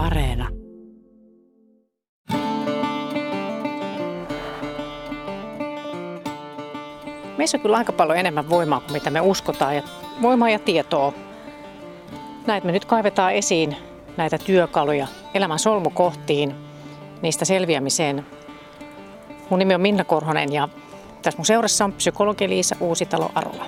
Areena. 0.00 0.48
Meissä 7.38 7.58
on 7.58 7.62
kyllä 7.62 7.76
aika 7.76 7.92
paljon 7.92 8.18
enemmän 8.18 8.50
voimaa 8.50 8.80
kuin 8.80 8.92
mitä 8.92 9.10
me 9.10 9.20
uskotaan. 9.20 9.76
Ja 9.76 9.82
voimaa 10.22 10.50
ja 10.50 10.58
tietoa. 10.58 11.12
Näitä 12.46 12.66
me 12.66 12.72
nyt 12.72 12.84
kaivetaan 12.84 13.32
esiin, 13.32 13.76
näitä 14.16 14.38
työkaluja 14.38 15.06
elämän 15.34 15.58
solmukohtiin, 15.58 16.54
niistä 17.22 17.44
selviämiseen. 17.44 18.26
Mun 19.50 19.58
nimi 19.58 19.74
on 19.74 19.80
Minna 19.80 20.04
Korhonen 20.04 20.52
ja 20.52 20.68
tässä 21.22 21.38
mun 21.38 21.46
seurassa 21.46 21.84
on 21.84 21.92
psykologi 21.92 22.48
Liisa 22.48 22.76
Uusitalo 22.80 23.30
Arola. 23.34 23.66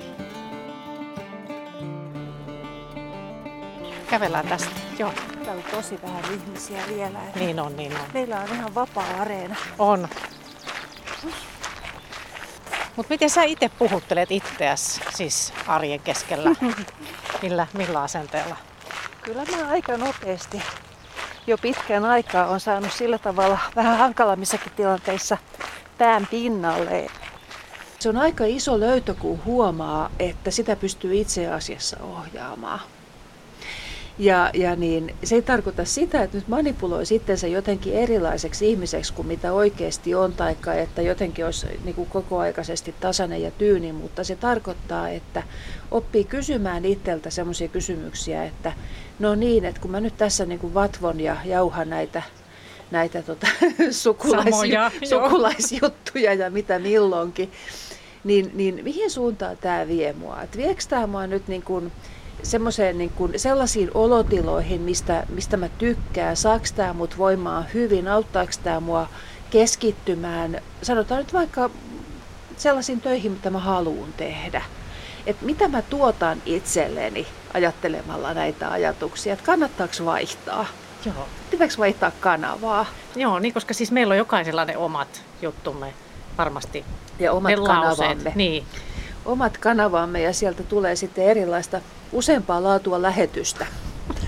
Kävellään 4.09 4.47
tästä. 4.47 4.82
Joo. 4.99 5.13
Täällä 5.45 5.51
on 5.51 5.71
tosi 5.71 5.99
vähän 6.01 6.23
ihmisiä 6.33 6.81
vielä. 6.87 7.19
Niin 7.35 7.59
on, 7.59 7.77
niin 7.77 7.93
on. 7.93 8.07
Meillä 8.13 8.39
on 8.39 8.47
ihan 8.55 8.75
vapaa 8.75 9.21
areena. 9.21 9.55
On. 9.79 10.07
Mutta 12.95 13.09
miten 13.09 13.29
sä 13.29 13.43
itse 13.43 13.69
puhuttelet 13.69 14.31
itseäsi 14.31 15.01
siis 15.15 15.53
arjen 15.67 15.99
keskellä? 15.99 16.55
Millä, 17.41 17.67
millä 17.73 18.01
asenteella? 18.01 18.55
Kyllä 19.21 19.45
mä 19.45 19.69
aika 19.69 19.97
nopeasti 19.97 20.61
jo 21.47 21.57
pitkän 21.57 22.05
aikaa 22.05 22.47
on 22.47 22.59
saanut 22.59 22.91
sillä 22.91 23.17
tavalla 23.17 23.59
vähän 23.75 23.97
hankalammissakin 23.97 24.71
tilanteissa 24.75 25.37
pään 25.97 26.27
pinnalle. 26.31 27.07
Se 27.99 28.09
on 28.09 28.17
aika 28.17 28.45
iso 28.45 28.79
löytö, 28.79 29.13
kun 29.13 29.45
huomaa, 29.45 30.09
että 30.19 30.51
sitä 30.51 30.75
pystyy 30.75 31.15
itse 31.15 31.47
asiassa 31.47 31.97
ohjaamaan. 32.03 32.79
Ja, 34.17 34.49
ja 34.53 34.75
niin, 34.75 35.15
se 35.23 35.35
ei 35.35 35.41
tarkoita 35.41 35.85
sitä, 35.85 36.23
että 36.23 36.37
nyt 36.37 36.47
manipuloi 36.47 37.03
se 37.35 37.47
jotenkin 37.47 37.93
erilaiseksi 37.93 38.69
ihmiseksi 38.69 39.13
kuin 39.13 39.27
mitä 39.27 39.53
oikeasti 39.53 40.15
on, 40.15 40.33
tai 40.33 40.55
että 40.83 41.01
jotenkin 41.01 41.45
olisi 41.45 41.67
niin 41.83 41.95
kuin 41.95 42.09
kokoaikaisesti 42.09 42.95
tasainen 42.99 43.41
ja 43.41 43.51
tyyni, 43.51 43.91
mutta 43.91 44.23
se 44.23 44.35
tarkoittaa, 44.35 45.09
että 45.09 45.43
oppii 45.91 46.23
kysymään 46.23 46.85
itseltä 46.85 47.29
sellaisia 47.29 47.67
kysymyksiä, 47.67 48.43
että 48.43 48.73
no 49.19 49.35
niin, 49.35 49.65
että 49.65 49.81
kun 49.81 49.91
mä 49.91 49.99
nyt 49.99 50.17
tässä 50.17 50.45
niin 50.45 50.59
kuin 50.59 50.73
vatvon 50.73 51.19
ja 51.19 51.37
jauhan 51.45 51.89
näitä 51.89 52.23
näitä 52.91 53.21
tota, 53.21 53.47
sukulais, 53.91 54.49
Samoja, 54.49 54.91
sukulaisjuttuja 55.09 56.33
ja 56.33 56.49
mitä 56.49 56.79
milloinkin, 56.79 57.51
niin, 58.23 58.51
niin 58.53 58.79
mihin 58.83 59.11
suuntaan 59.11 59.57
tämä 59.57 59.87
vie 59.87 60.13
mua? 60.13 60.41
Et 60.41 60.57
viekö 60.57 60.83
tämä 60.89 61.07
mua 61.07 61.27
nyt 61.27 61.47
niin 61.47 61.63
kuin, 61.63 61.91
semmoiseen 62.43 62.97
niin 62.97 63.09
kuin, 63.09 63.39
sellaisiin 63.39 63.91
olotiloihin, 63.93 64.81
mistä, 64.81 65.23
mistä 65.29 65.57
mä 65.57 65.69
tykkään, 65.69 66.37
saako 66.37 66.65
tämä 66.75 66.93
mut 66.93 67.17
voimaan 67.17 67.65
hyvin, 67.73 68.07
auttaako 68.07 68.51
tämä 68.63 68.79
mua 68.79 69.07
keskittymään, 69.49 70.61
sanotaan 70.81 71.19
nyt 71.19 71.33
vaikka 71.33 71.69
sellaisiin 72.57 73.01
töihin, 73.01 73.31
mitä 73.31 73.49
mä 73.49 73.59
haluan 73.59 74.13
tehdä. 74.17 74.61
Et 75.25 75.41
mitä 75.41 75.67
mä 75.67 75.81
tuotan 75.81 76.41
itselleni 76.45 77.27
ajattelemalla 77.53 78.33
näitä 78.33 78.71
ajatuksia, 78.71 79.33
että 79.33 79.45
kannattaako 79.45 79.93
vaihtaa. 80.05 80.65
Joo. 81.05 81.27
Pitääkö 81.51 81.73
vaihtaa 81.77 82.11
kanavaa? 82.19 82.85
Joo, 83.15 83.39
niin 83.39 83.53
koska 83.53 83.73
siis 83.73 83.91
meillä 83.91 84.11
on 84.11 84.17
jokaisella 84.17 84.65
ne 84.65 84.77
omat 84.77 85.23
juttumme 85.41 85.93
varmasti. 86.37 86.85
Ja 87.19 87.31
omat 87.33 87.49
ne 87.49 87.55
kanavamme. 87.55 87.85
Lauseet. 87.85 88.35
Niin. 88.35 88.65
Omat 89.25 89.57
kanavamme 89.57 90.21
ja 90.21 90.33
sieltä 90.33 90.63
tulee 90.63 90.95
sitten 90.95 91.25
erilaista 91.25 91.81
useampaa 92.11 92.63
laatua 92.63 93.01
lähetystä. 93.01 93.65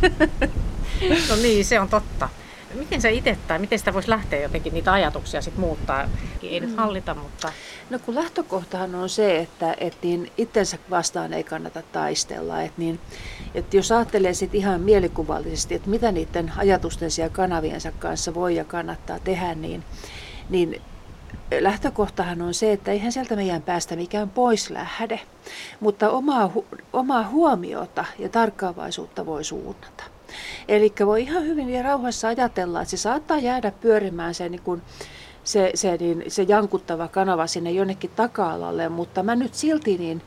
no 1.29 1.35
niin, 1.41 1.65
se 1.65 1.79
on 1.79 1.89
totta. 1.89 2.29
Miten 2.73 3.01
sä 3.01 3.09
itse 3.09 3.37
tai 3.47 3.59
miten 3.59 3.79
sitä 3.79 3.93
voisi 3.93 4.09
lähteä 4.09 4.41
jotenkin 4.41 4.73
niitä 4.73 4.93
ajatuksia 4.93 5.41
sitten 5.41 5.61
muuttaa? 5.61 6.09
Ei 6.43 6.59
nyt 6.59 6.69
mm. 6.69 6.75
hallita, 6.75 7.13
mutta... 7.15 7.51
No 7.89 7.99
kun 7.99 8.15
lähtökohtahan 8.15 8.95
on 8.95 9.09
se, 9.09 9.39
että, 9.39 9.75
että 9.79 10.07
niin 10.07 10.31
itsensä 10.37 10.77
vastaan 10.89 11.33
ei 11.33 11.43
kannata 11.43 11.81
taistella. 11.91 12.61
Että, 12.61 12.81
niin, 12.81 12.99
että 13.55 13.77
jos 13.77 13.91
ajattelee 13.91 14.33
sit 14.33 14.55
ihan 14.55 14.81
mielikuvallisesti, 14.81 15.75
että 15.75 15.89
mitä 15.89 16.11
niiden 16.11 16.51
ajatustensa 16.57 17.21
ja 17.21 17.29
kanaviensa 17.29 17.91
kanssa 17.91 18.33
voi 18.33 18.55
ja 18.55 18.65
kannattaa 18.65 19.19
tehdä, 19.19 19.55
niin, 19.55 19.83
niin 20.49 20.81
lähtökohtahan 21.59 22.41
on 22.41 22.53
se, 22.53 22.71
että 22.71 22.91
eihän 22.91 23.11
sieltä 23.11 23.35
meidän 23.35 23.61
päästä 23.61 23.95
mikään 23.95 24.29
pois 24.29 24.69
lähde, 24.69 25.19
mutta 25.79 26.09
omaa, 26.09 26.51
omaa 26.93 27.29
huomiota 27.29 28.05
ja 28.19 28.29
tarkkaavaisuutta 28.29 29.25
voi 29.25 29.43
suunnata. 29.43 30.03
Eli 30.67 30.93
voi 31.05 31.21
ihan 31.21 31.43
hyvin 31.43 31.69
ja 31.69 31.83
rauhassa 31.83 32.27
ajatella, 32.27 32.81
että 32.81 32.89
se 32.89 32.97
saattaa 32.97 33.37
jäädä 33.37 33.71
pyörimään 33.71 34.33
se, 34.33 34.49
niin 34.49 34.61
kuin, 34.61 34.81
se, 35.43 35.71
se, 35.75 35.97
niin, 35.97 36.23
se 36.27 36.43
jankuttava 36.47 37.07
kanava 37.07 37.47
sinne 37.47 37.71
jonnekin 37.71 38.11
taka-alalle, 38.15 38.89
mutta 38.89 39.23
mä 39.23 39.35
nyt 39.35 39.53
silti 39.53 39.97
niin 39.97 40.21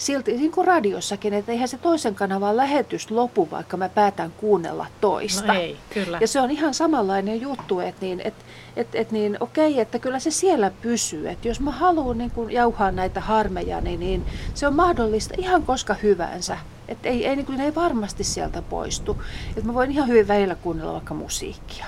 silti 0.00 0.32
niin 0.32 0.52
kuin 0.52 0.66
radiossakin, 0.66 1.34
että 1.34 1.52
eihän 1.52 1.68
se 1.68 1.78
toisen 1.78 2.14
kanavan 2.14 2.56
lähetys 2.56 3.10
lopu, 3.10 3.48
vaikka 3.50 3.76
mä 3.76 3.88
päätän 3.88 4.32
kuunnella 4.36 4.86
toista. 5.00 5.52
No 5.52 5.60
ei, 5.60 5.76
kyllä. 5.94 6.18
Ja 6.20 6.28
se 6.28 6.40
on 6.40 6.50
ihan 6.50 6.74
samanlainen 6.74 7.40
juttu, 7.40 7.80
että, 7.80 8.00
niin, 8.00 8.20
että, 8.24 8.44
että, 8.76 8.98
että 8.98 9.12
niin, 9.12 9.36
okei, 9.40 9.80
että 9.80 9.98
kyllä 9.98 10.18
se 10.18 10.30
siellä 10.30 10.70
pysyy. 10.82 11.28
Että 11.28 11.48
jos 11.48 11.60
mä 11.60 11.70
haluan 11.70 12.18
niin 12.18 12.30
kuin 12.30 12.50
jauhaa 12.50 12.92
näitä 12.92 13.20
harmeja, 13.20 13.80
niin, 13.80 14.00
niin 14.00 14.24
se 14.54 14.66
on 14.66 14.74
mahdollista 14.74 15.34
ihan 15.38 15.62
koska 15.62 15.94
hyvänsä. 15.94 16.58
Että 16.88 17.08
ei, 17.08 17.26
ei, 17.26 17.36
niin 17.36 17.46
kuin, 17.46 17.60
ei 17.60 17.74
varmasti 17.74 18.24
sieltä 18.24 18.62
poistu. 18.62 19.22
Että 19.48 19.66
mä 19.66 19.74
voin 19.74 19.90
ihan 19.90 20.08
hyvin 20.08 20.28
välillä 20.28 20.54
kuunnella 20.54 20.92
vaikka 20.92 21.14
musiikkia. 21.14 21.86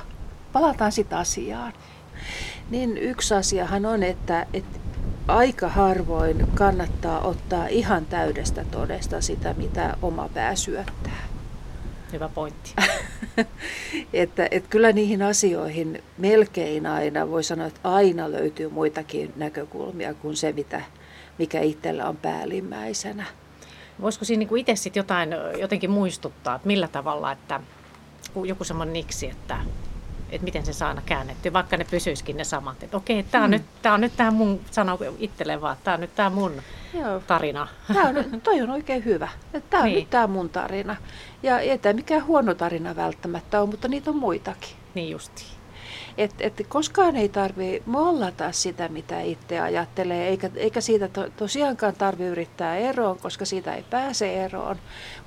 Palataan 0.53 0.93
sitten 0.93 1.19
asiaan. 1.19 1.73
Niin 2.71 2.99
yksi 2.99 3.35
asiahan 3.35 3.87
on, 3.87 4.03
että, 4.03 4.47
että 4.53 4.79
aika 5.29 5.69
harvoin 5.69 6.47
kannattaa 6.55 7.21
ottaa 7.21 7.67
ihan 7.67 8.07
täydestä 8.07 8.65
todesta 8.71 9.21
sitä, 9.21 9.55
mitä 9.57 9.97
oma 10.03 10.29
pää 10.35 10.57
syöttää. 10.57 11.23
Hyvä 12.13 12.29
pointti. 12.29 12.75
että, 14.13 14.49
että 14.51 14.71
kyllä 14.71 14.93
niihin 14.93 15.23
asioihin 15.23 16.03
melkein 16.19 16.87
aina, 16.87 17.31
voi 17.31 17.45
sanoa, 17.45 17.67
että 17.67 17.81
aina 17.85 18.31
löytyy 18.31 18.69
muitakin 18.69 19.33
näkökulmia 19.37 20.15
kuin 20.15 20.37
se, 20.37 20.53
mitä, 20.53 20.83
mikä 21.39 21.61
itsellä 21.61 22.09
on 22.09 22.17
päällimmäisenä. 22.17 23.27
Voisiko 24.01 24.25
siinä 24.25 24.45
niin 24.51 24.59
itse 24.59 24.77
sitten 24.77 25.01
jotain 25.01 25.31
jotenkin 25.61 25.91
muistuttaa, 25.91 26.55
että 26.55 26.67
millä 26.67 26.89
tavalla, 26.89 27.33
että 27.33 27.61
joku 28.45 28.65
semmoinen 28.65 28.93
niksi, 28.93 29.27
että 29.31 29.59
että 30.33 30.45
miten 30.45 30.67
se 30.67 30.73
saa 30.73 30.89
aina 30.89 31.03
käännettyä, 31.07 31.53
vaikka 31.53 31.77
ne 31.77 31.85
pysyisikin 31.91 32.37
ne 32.37 32.45
samat. 32.45 32.83
Että 32.83 32.97
okei, 32.97 33.23
tämä 33.23 33.45
on, 33.45 33.51
hmm. 33.51 33.53
nyt, 33.53 33.63
tämä 33.83 33.95
on 33.95 34.01
nyt 34.01 34.13
tämä 34.17 34.31
mun, 34.31 34.61
sano 34.71 34.99
itselleen 35.19 35.61
vaan, 35.61 35.77
tämä 35.85 35.95
on 35.95 36.01
nyt 36.01 36.15
tämä 36.15 36.31
mun 36.31 36.53
Joo. 36.95 37.21
tarina. 37.27 37.69
Tämä 37.95 38.09
on, 38.09 38.41
toi 38.41 38.61
on 38.63 38.71
oikein 38.71 39.05
hyvä. 39.05 39.29
Tämä 39.71 39.83
on 39.83 39.89
niin. 39.89 39.99
nyt 39.99 40.11
tämä 40.11 40.27
mun 40.27 40.49
tarina. 40.49 40.97
Ja 41.43 41.59
ei 41.59 41.79
tämä 41.79 41.93
mikään 41.93 42.27
huono 42.27 42.55
tarina 42.55 42.97
välttämättä 42.97 43.61
ole, 43.61 43.71
mutta 43.71 43.89
niitä 43.89 44.11
on 44.11 44.17
muitakin. 44.17 44.77
Niin 44.95 45.11
justiin. 45.11 45.62
Et, 46.19 46.35
et 46.41 46.67
koskaan 46.69 47.17
ei 47.17 47.29
tarvitse 47.29 47.83
mollata 47.87 48.53
sitä, 48.53 48.89
mitä 48.89 49.21
itse 49.21 49.61
ajattelee, 49.61 50.29
eikä, 50.29 50.51
eikä 50.57 50.81
siitä 50.81 51.09
to, 51.09 51.31
tosiaankaan 51.37 51.95
tarvitse 51.95 52.29
yrittää 52.29 52.77
eroon, 52.77 53.19
koska 53.19 53.45
siitä 53.45 53.75
ei 53.75 53.85
pääse 53.91 54.45
eroon. 54.45 54.77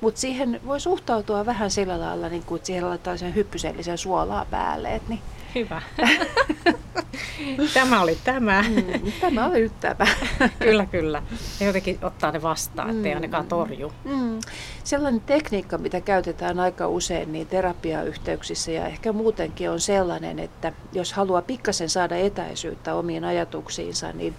Mutta 0.01 0.19
siihen 0.19 0.62
voi 0.66 0.79
suhtautua 0.79 1.46
vähän 1.46 1.72
sillä 1.72 2.00
lailla, 2.00 2.29
niin 2.29 2.44
kuin, 2.44 2.57
että 2.57 2.68
siihen 2.68 2.90
laittaa 2.90 3.18
sen 3.18 3.35
hyppysellisen 3.35 3.97
suolaa 3.97 4.46
päälle. 4.46 4.96
Et 4.96 5.09
niin. 5.09 5.22
Hyvä. 5.55 5.81
tämä 7.73 8.01
oli 8.01 8.17
tämä. 8.23 8.61
Mm, 8.61 9.11
tämä 9.21 9.45
oli 9.45 9.61
nyt 9.61 9.79
tämä. 9.79 10.07
kyllä, 10.59 10.85
kyllä. 10.85 11.23
Ja 11.59 11.66
jotenkin 11.66 11.99
ottaa 12.01 12.31
ne 12.31 12.41
vastaan, 12.41 12.89
ettei 12.89 13.11
mm. 13.11 13.16
ainakaan 13.16 13.47
torju. 13.47 13.93
Mm. 14.03 14.39
Sellainen 14.83 15.21
tekniikka, 15.21 15.77
mitä 15.77 16.01
käytetään 16.01 16.59
aika 16.59 16.88
usein 16.88 17.31
niin 17.31 17.47
terapiayhteyksissä 17.47 18.72
ja 18.72 18.87
ehkä 18.87 19.13
muutenkin 19.13 19.69
on 19.69 19.79
sellainen, 19.79 20.40
että 20.40 20.73
jos 20.93 21.13
haluaa 21.13 21.41
pikkasen 21.41 21.90
saada 21.90 22.16
etäisyyttä 22.16 22.96
omiin 22.96 23.23
ajatuksiinsa, 23.23 24.11
niin 24.11 24.35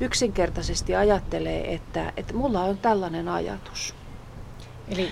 yksinkertaisesti 0.00 0.96
ajattelee, 0.96 1.74
että, 1.74 2.12
että 2.16 2.34
mulla 2.34 2.60
on 2.60 2.78
tällainen 2.78 3.28
ajatus. 3.28 3.94
Eli 4.88 5.10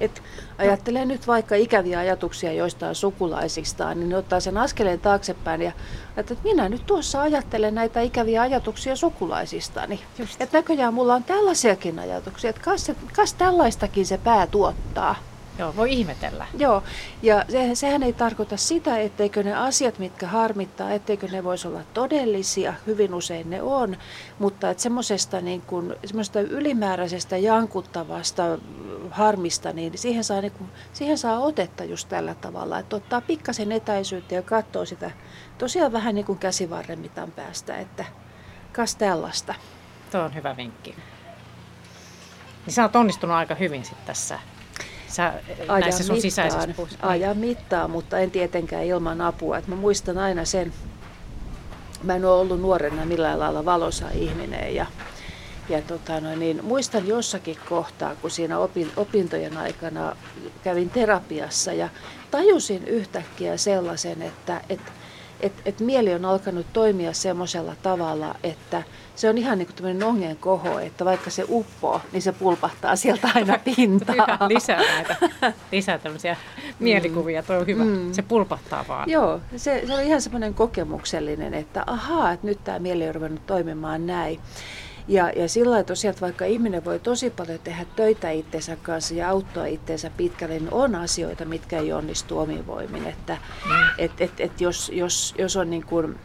et 0.00 0.22
ajattelee 0.58 1.04
nyt 1.04 1.26
vaikka 1.26 1.54
ikäviä 1.54 1.98
ajatuksia 1.98 2.52
joistain 2.52 2.94
sukulaisistaan, 2.94 4.00
niin 4.00 4.08
ne 4.08 4.16
ottaa 4.16 4.40
sen 4.40 4.56
askeleen 4.56 5.00
taaksepäin 5.00 5.62
ja 5.62 5.72
että 6.16 6.36
minä 6.44 6.68
nyt 6.68 6.86
tuossa 6.86 7.22
ajattelen 7.22 7.74
näitä 7.74 8.00
ikäviä 8.00 8.42
ajatuksia 8.42 8.96
sukulaisistani. 8.96 10.00
Että 10.40 10.58
näköjään 10.58 10.94
mulla 10.94 11.14
on 11.14 11.24
tällaisiakin 11.24 11.98
ajatuksia, 11.98 12.50
että 12.50 12.62
kas, 12.62 12.92
kas 13.16 13.34
tällaistakin 13.34 14.06
se 14.06 14.18
pää 14.18 14.46
tuottaa. 14.46 15.16
Joo, 15.58 15.76
voi 15.76 15.92
ihmetellä. 15.92 16.46
Joo, 16.58 16.82
ja 17.22 17.44
se, 17.48 17.74
sehän 17.74 18.02
ei 18.02 18.12
tarkoita 18.12 18.56
sitä, 18.56 18.98
etteikö 18.98 19.42
ne 19.42 19.54
asiat, 19.54 19.98
mitkä 19.98 20.26
harmittaa, 20.26 20.90
etteikö 20.90 21.28
ne 21.28 21.44
voisi 21.44 21.68
olla 21.68 21.80
todellisia, 21.94 22.74
hyvin 22.86 23.14
usein 23.14 23.50
ne 23.50 23.62
on, 23.62 23.96
mutta 24.38 24.70
että 24.70 24.82
semmoisesta 24.82 25.40
niin 25.40 25.62
kuin, 25.62 25.94
ylimääräisestä 26.50 27.36
jankuttavasta 27.36 28.58
harmista, 29.10 29.72
niin 29.72 29.98
siihen 29.98 30.24
saa, 30.24 30.40
niin 30.40 30.52
kuin, 30.52 30.70
siihen 30.92 31.18
saa 31.18 31.38
otetta 31.38 31.84
just 31.84 32.08
tällä 32.08 32.34
tavalla, 32.34 32.78
että 32.78 32.96
ottaa 32.96 33.20
pikkasen 33.20 33.72
etäisyyttä 33.72 34.34
ja 34.34 34.42
katsoo 34.42 34.84
sitä 34.84 35.10
tosiaan 35.58 35.92
vähän 35.92 36.14
niin 36.14 36.24
kuin 36.24 36.38
käsivarren 36.38 36.98
mitan 36.98 37.32
päästä, 37.32 37.78
että 37.78 38.04
kas 38.72 38.96
tällaista. 38.96 39.54
Tuo 40.10 40.20
on 40.20 40.34
hyvä 40.34 40.56
vinkki. 40.56 40.94
Niin 42.66 42.74
sä 42.74 42.82
oot 42.82 42.96
onnistunut 42.96 43.36
aika 43.36 43.54
hyvin 43.54 43.84
sit 43.84 44.04
tässä 44.06 44.38
sä, 45.14 45.32
ajan 45.68 45.80
näissä 45.80 46.04
sun 46.04 46.20
sisäisissä 46.20 46.68
Ajan 47.02 47.36
mittaa, 47.36 47.88
mutta 47.88 48.18
en 48.18 48.30
tietenkään 48.30 48.84
ilman 48.84 49.20
apua. 49.20 49.58
Et 49.58 49.66
mä 49.66 49.76
muistan 49.76 50.18
aina 50.18 50.44
sen, 50.44 50.72
mä 52.02 52.16
en 52.16 52.24
ole 52.24 52.40
ollut 52.40 52.60
nuorena 52.60 53.04
millään 53.04 53.38
lailla 53.38 53.64
valossa 53.64 54.10
ihminen 54.10 54.74
ja, 54.74 54.86
ja 55.68 55.82
tota 55.82 56.20
no, 56.20 56.36
niin 56.36 56.64
muistan 56.64 57.08
jossakin 57.08 57.56
kohtaa, 57.68 58.14
kun 58.14 58.30
siinä 58.30 58.58
opintojen 58.96 59.56
aikana 59.56 60.16
kävin 60.64 60.90
terapiassa 60.90 61.72
ja 61.72 61.88
tajusin 62.30 62.84
yhtäkkiä 62.84 63.56
sellaisen, 63.56 64.22
että, 64.22 64.60
että 64.68 64.92
että 65.40 65.62
et 65.64 65.80
mieli 65.80 66.14
on 66.14 66.24
alkanut 66.24 66.66
toimia 66.72 67.12
semmoisella 67.12 67.76
tavalla, 67.82 68.34
että 68.42 68.82
se 69.14 69.28
on 69.28 69.38
ihan 69.38 69.58
niin 69.58 69.66
kuin 69.66 69.76
tämmöinen 69.76 70.02
ongen 70.02 70.36
koho, 70.36 70.78
että 70.78 71.04
vaikka 71.04 71.30
se 71.30 71.44
uppoo, 71.48 72.00
niin 72.12 72.22
se 72.22 72.32
pulpahtaa 72.32 72.96
sieltä 72.96 73.28
aina 73.34 73.58
pintaan. 73.76 74.48
lisää 74.48 74.78
näitä, 74.78 75.16
lisää 75.72 75.98
tämmöisiä 75.98 76.36
mielikuvia, 76.78 77.42
tuo 77.42 77.56
on 77.56 77.66
hyvä. 77.66 77.84
Mm. 77.84 78.12
Se 78.12 78.22
pulpahtaa 78.22 78.84
vaan. 78.88 79.10
Joo, 79.10 79.40
se, 79.56 79.82
se 79.86 79.94
oli 79.94 80.06
ihan 80.06 80.22
semmoinen 80.22 80.54
kokemuksellinen, 80.54 81.54
että 81.54 81.84
ahaa, 81.86 82.32
että 82.32 82.46
nyt 82.46 82.64
tämä 82.64 82.78
mieli 82.78 83.08
on 83.08 83.14
ruvennut 83.14 83.46
toimimaan 83.46 84.06
näin. 84.06 84.40
Ja, 85.08 85.30
ja 85.36 85.48
sillä 85.48 85.70
lailla 85.70 85.84
tosiaan, 85.84 86.10
että 86.10 86.20
vaikka 86.20 86.44
ihminen 86.44 86.84
voi 86.84 86.98
tosi 86.98 87.30
paljon 87.30 87.58
tehdä 87.64 87.86
töitä 87.96 88.30
itsensä 88.30 88.76
kanssa 88.76 89.14
ja 89.14 89.30
auttaa 89.30 89.66
itsensä 89.66 90.10
pitkälle, 90.16 90.54
niin 90.54 90.72
on 90.72 90.94
asioita, 90.94 91.44
mitkä 91.44 91.78
ei 91.78 91.92
onnistu 91.92 92.38
omin 92.38 92.66
voimin. 92.66 93.06
Että 93.06 93.36
mm. 93.64 93.70
et, 93.98 94.12
et, 94.18 94.32
et 94.38 94.60
jos, 94.60 94.90
jos, 94.94 95.34
jos 95.38 95.56
on 95.56 95.70
niin 95.70 95.86
kuin, 95.86 96.18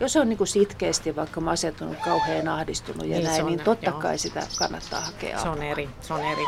jos 0.00 0.16
on 0.16 0.28
niin 0.28 0.38
kuin 0.38 0.48
sitkeästi 0.48 1.16
vaikka 1.16 1.40
masentunut, 1.40 1.96
kauhean 2.04 2.48
ahdistunut 2.48 3.06
ja 3.06 3.16
niin, 3.16 3.24
näin, 3.24 3.42
on, 3.42 3.46
niin 3.46 3.60
totta 3.60 3.90
joo. 3.90 4.00
kai 4.00 4.18
sitä 4.18 4.46
kannattaa 4.58 5.00
hakea 5.00 5.38
Se 5.42 5.48
on 5.48 5.62
eri, 5.62 5.88
se 6.00 6.14
on 6.14 6.20
eri 6.20 6.44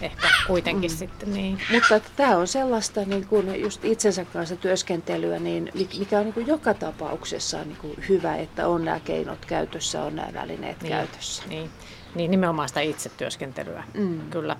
ehkä 0.00 0.28
kuitenkin 0.46 0.90
mm. 0.90 0.96
sitten. 0.96 1.34
Niin. 1.34 1.60
Mutta 1.72 1.96
että 1.96 2.10
tämä 2.16 2.36
on 2.36 2.46
sellaista 2.46 3.04
niin 3.04 3.26
kuin 3.26 3.60
just 3.60 3.84
itsensä 3.84 4.24
kanssa 4.24 4.56
työskentelyä, 4.56 5.38
niin 5.38 5.72
mikä 5.98 6.18
on 6.18 6.24
niin 6.24 6.34
kuin 6.34 6.46
joka 6.46 6.74
tapauksessa 6.74 7.64
niin 7.64 7.76
kuin 7.76 8.04
hyvä, 8.08 8.36
että 8.36 8.68
on 8.68 8.84
nämä 8.84 9.00
keinot 9.00 9.44
käytössä, 9.44 10.02
on 10.02 10.16
nämä 10.16 10.28
välineet 10.34 10.82
niin, 10.82 10.92
käytössä. 10.92 11.42
Niin, 11.48 11.70
niin 12.14 12.30
nimenomaan 12.30 12.68
sitä 12.68 12.80
itsetyöskentelyä, 12.80 13.84
mm. 13.94 14.30
kyllä. 14.30 14.56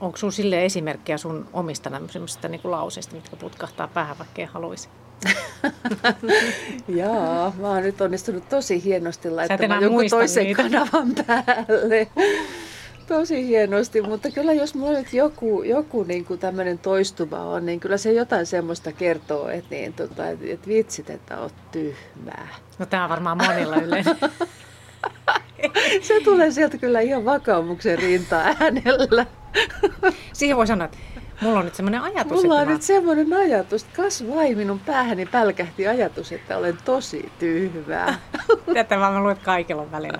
Onko 0.00 0.16
sinulla 0.16 0.36
sille 0.36 0.64
esimerkkejä 0.64 1.18
sun 1.18 1.48
omista 1.52 1.90
niin 2.48 2.60
lauseista, 2.64 3.14
mitkä 3.14 3.36
putkahtaa 3.36 3.88
päähän, 3.88 4.18
vaikka 4.18 4.42
ei 4.42 4.46
haluaisi? 4.46 4.88
Jaa, 6.88 7.52
mä 7.60 7.68
oon 7.68 7.82
nyt 7.82 8.00
onnistunut 8.00 8.48
tosi 8.48 8.84
hienosti 8.84 9.30
laittamaan 9.30 9.82
joku 9.82 10.08
toisen 10.10 10.44
niitä. 10.44 10.62
kanavan 10.62 11.14
päälle. 11.26 12.08
Tosi 13.06 13.46
hienosti, 13.46 14.02
mutta 14.02 14.30
kyllä 14.30 14.52
jos 14.52 14.74
mulla 14.74 14.98
nyt 14.98 15.12
joku, 15.12 15.62
joku 15.62 16.02
niin 16.02 16.24
kuin 16.24 16.40
tämmöinen 16.40 16.78
toistuva 16.78 17.38
on, 17.38 17.66
niin 17.66 17.80
kyllä 17.80 17.96
se 17.96 18.12
jotain 18.12 18.46
semmoista 18.46 18.92
kertoo, 18.92 19.48
että, 19.48 19.74
niin, 19.74 19.92
tota, 19.92 20.28
että, 20.28 20.44
että 20.48 20.68
vitsit, 20.68 21.10
että 21.10 21.38
oot 21.40 21.54
tyhmää. 21.72 22.48
No 22.78 22.86
tämä 22.86 23.04
on 23.04 23.10
varmaan 23.10 23.36
monilla 23.36 23.76
yleensä. 23.76 24.16
se 26.02 26.20
tulee 26.24 26.50
sieltä 26.50 26.78
kyllä 26.78 27.00
ihan 27.00 27.24
vakaumuksen 27.24 27.98
rinta 27.98 28.40
äänellä. 28.40 29.26
Siihen 30.32 30.56
voi 30.56 30.66
sanoa, 30.66 30.84
että 30.84 30.98
Mulla 31.44 31.58
on 31.58 31.64
nyt 31.64 31.74
semmoinen 31.74 32.02
ajatus. 32.02 32.42
Mulla 32.42 32.54
on 32.54 32.66
mä... 32.66 32.72
nyt 32.72 32.82
semmoinen 32.82 33.32
ajatus, 33.32 33.82
että 33.82 33.96
kas 33.96 34.24
vai 34.34 34.54
minun 34.54 34.80
päähäni 34.80 35.26
pälkähti 35.26 35.86
ajatus, 35.86 36.32
että 36.32 36.58
olen 36.58 36.78
tosi 36.84 37.32
tyhmää. 37.38 38.18
Tätä 38.74 38.98
vaan 38.98 39.12
mä 39.12 39.18
luulen, 39.18 39.32
että 39.32 39.44
kaikilla 39.44 39.90
välillä. 39.90 40.18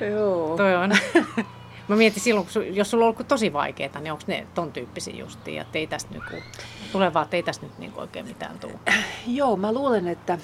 Joo. 0.10 0.56
Toi 0.56 0.76
on. 0.76 0.92
Mä 1.88 1.96
mietin 1.96 2.22
silloin, 2.22 2.46
jos 2.72 2.90
sulla 2.90 3.04
on 3.04 3.08
ollut 3.14 3.28
tosi 3.28 3.52
vaikeaa, 3.52 4.00
niin 4.00 4.12
onko 4.12 4.24
ne 4.26 4.46
ton 4.54 4.72
tyyppisiä 4.72 5.14
justiin, 5.14 5.60
että 5.60 5.78
ei 5.78 5.86
tästä 5.86 6.14
nyt, 6.14 6.42
tulevaa, 6.92 7.22
että 7.22 7.36
ei 7.36 7.42
tästä 7.42 7.66
nyt 7.66 7.78
niin 7.78 7.92
oikein 7.96 8.26
mitään 8.26 8.58
tule? 8.58 8.72
Joo, 9.26 9.56
mä 9.56 9.72
luulen, 9.72 10.08
että 10.08 10.38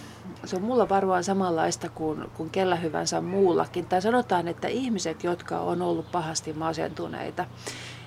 se 0.44 0.56
on 0.56 0.62
mulla 0.62 0.88
varmaan 0.88 1.24
samanlaista 1.24 1.88
kuin, 1.88 2.24
kuin 2.34 2.50
kellä 2.50 2.76
hyvänsä 2.76 3.20
muullakin. 3.20 3.86
Tai 3.86 4.02
sanotaan, 4.02 4.48
että 4.48 4.68
ihmiset, 4.68 5.24
jotka 5.24 5.58
on 5.58 5.82
ollut 5.82 6.12
pahasti 6.12 6.52
masentuneita, 6.52 7.46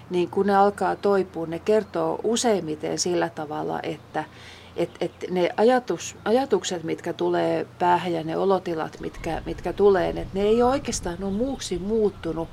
niin 0.09 0.29
kun 0.29 0.45
ne 0.45 0.55
alkaa 0.55 0.95
toipua, 0.95 1.47
ne 1.47 1.59
kertoo 1.59 2.19
useimmiten 2.23 2.99
sillä 2.99 3.29
tavalla, 3.29 3.79
että 3.83 4.23
et, 4.75 4.89
et 4.99 5.11
ne 5.31 5.49
ajatus, 5.57 6.15
ajatukset, 6.25 6.83
mitkä 6.83 7.13
tulee 7.13 7.67
päähän 7.79 8.13
ja 8.13 8.23
ne 8.23 8.37
olotilat, 8.37 8.99
mitkä, 8.99 9.41
mitkä 9.45 9.73
tulee, 9.73 10.09
että 10.09 10.27
ne 10.33 10.41
ei 10.41 10.61
ole 10.63 10.71
oikeastaan 10.71 11.23
ole 11.23 11.31
muuksi 11.31 11.79
muuttunut, 11.79 12.49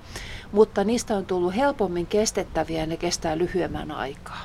mutta 0.52 0.84
niistä 0.84 1.16
on 1.16 1.26
tullut 1.26 1.56
helpommin 1.56 2.06
kestettäviä 2.06 2.81
ja 2.81 2.87
ne 2.87 2.96
kestää 2.96 3.38
lyhyemmän 3.38 3.90
aikaa. 3.90 4.43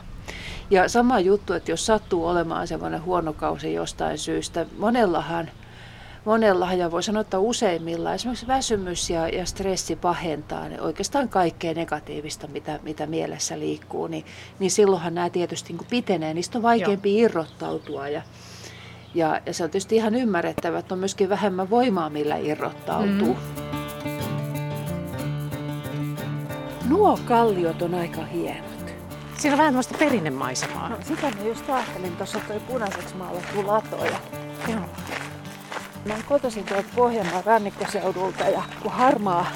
Ja 0.70 0.90
sama 0.90 1.20
juttu, 1.20 1.54
että 1.54 1.72
jos 1.72 1.86
sattuu 1.86 2.28
olemaan 2.28 2.68
semmoinen 2.68 3.04
huono 3.04 3.34
kausi 3.34 3.74
jostain 3.74 4.18
syystä, 4.18 4.66
monellahan– 4.78 5.52
monella 6.28 6.74
ja 6.74 6.92
voi 6.92 7.04
sanoa, 7.04 7.22
että 7.22 7.40
useimmilla 7.40 8.14
esimerkiksi 8.14 8.48
väsymys 8.48 9.10
ja, 9.10 9.28
ja 9.28 9.46
stressi 9.46 9.96
pahentaa 9.96 10.70
ne 10.70 10.82
oikeastaan 10.82 11.30
kaikkea 11.30 11.74
negatiivista, 11.74 12.48
mitä, 12.48 12.80
mitä 12.84 13.06
mielessä 13.06 13.60
liikkuu, 13.60 14.08
niin, 14.08 14.26
niin 14.60 14.72
silloinhan 14.72 15.16
nämä 15.16 15.30
tietysti 15.30 15.74
niin 15.74 15.88
pitenee, 15.90 16.34
niistä 16.34 16.58
on 16.58 16.62
vaikeampi 16.62 17.18
Joo. 17.18 17.26
irrottautua 17.26 18.08
ja, 18.08 18.22
ja, 19.16 19.42
ja 19.46 19.54
se 19.54 19.64
on 19.64 19.70
tietysti 19.70 19.96
ihan 19.96 20.16
ymmärrettävä, 20.16 20.80
että 20.80 20.94
on 20.94 21.00
myöskin 21.00 21.30
vähemmän 21.30 21.70
voimaa, 21.70 22.10
millä 22.10 22.38
irrottautuu. 22.38 23.34
Mm. 23.34 23.72
Nuo 26.90 27.20
kalliot 27.26 27.82
on 27.82 27.96
aika 27.96 28.26
hienot. 28.26 28.94
Siinä 29.38 29.54
on 29.54 29.58
vähän 29.58 29.74
tämmöistä 29.74 29.98
perinnemaisemaa. 30.00 30.90
No, 30.90 30.98
sitä 31.02 31.32
mä 31.32 31.44
just 31.44 31.70
ajattelin, 31.70 32.18
tuossa 32.18 32.40
toi 32.48 32.60
punaiseksi 32.60 33.16
maalattu 33.16 33.68
lato. 33.68 34.06
Ja... 34.06 34.20
Joo. 34.68 34.82
Mä 36.08 36.14
oon 36.14 36.24
kotoisin 36.28 36.64
tuolta 36.64 36.88
Pohjanmaan 36.96 37.44
rannikkoseudulta 37.46 38.44
ja 38.44 38.64
kun 38.82 38.92
harmaa 38.92 39.52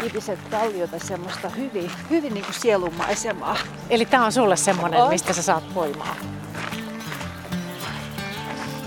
kiviset 0.00 0.38
kalliota 0.50 0.98
semmoista 0.98 1.48
hyvin, 1.48 1.90
hyvin 2.10 2.34
niin 2.34 2.44
kuin 2.44 2.54
sielunmaisemaa. 2.54 3.56
Eli 3.90 4.06
tää 4.06 4.24
on 4.24 4.32
sulle 4.32 4.56
semmoinen, 4.56 5.02
on. 5.02 5.08
mistä 5.08 5.32
sä 5.32 5.42
saat 5.42 5.74
voimaa? 5.74 6.16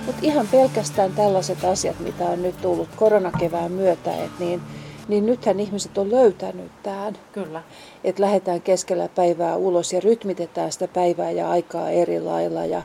Mut 0.05 0.15
ihan 0.21 0.47
pelkästään 0.47 1.11
tällaiset 1.13 1.63
asiat, 1.63 1.99
mitä 1.99 2.23
on 2.23 2.43
nyt 2.43 2.61
tullut 2.61 2.89
koronakevään 2.95 3.71
myötä, 3.71 4.15
et 4.15 4.39
niin, 4.39 4.61
niin 5.07 5.25
nythän 5.25 5.59
ihmiset 5.59 5.97
on 5.97 6.11
löytänyt 6.11 6.71
tämän. 6.83 7.17
Kyllä. 7.31 7.63
Että 8.03 8.21
lähdetään 8.21 8.61
keskellä 8.61 9.09
päivää 9.15 9.55
ulos 9.55 9.93
ja 9.93 9.99
rytmitetään 9.99 10.71
sitä 10.71 10.87
päivää 10.87 11.31
ja 11.31 11.49
aikaa 11.49 11.89
eri 11.89 12.21
lailla. 12.21 12.65
Ja, 12.65 12.81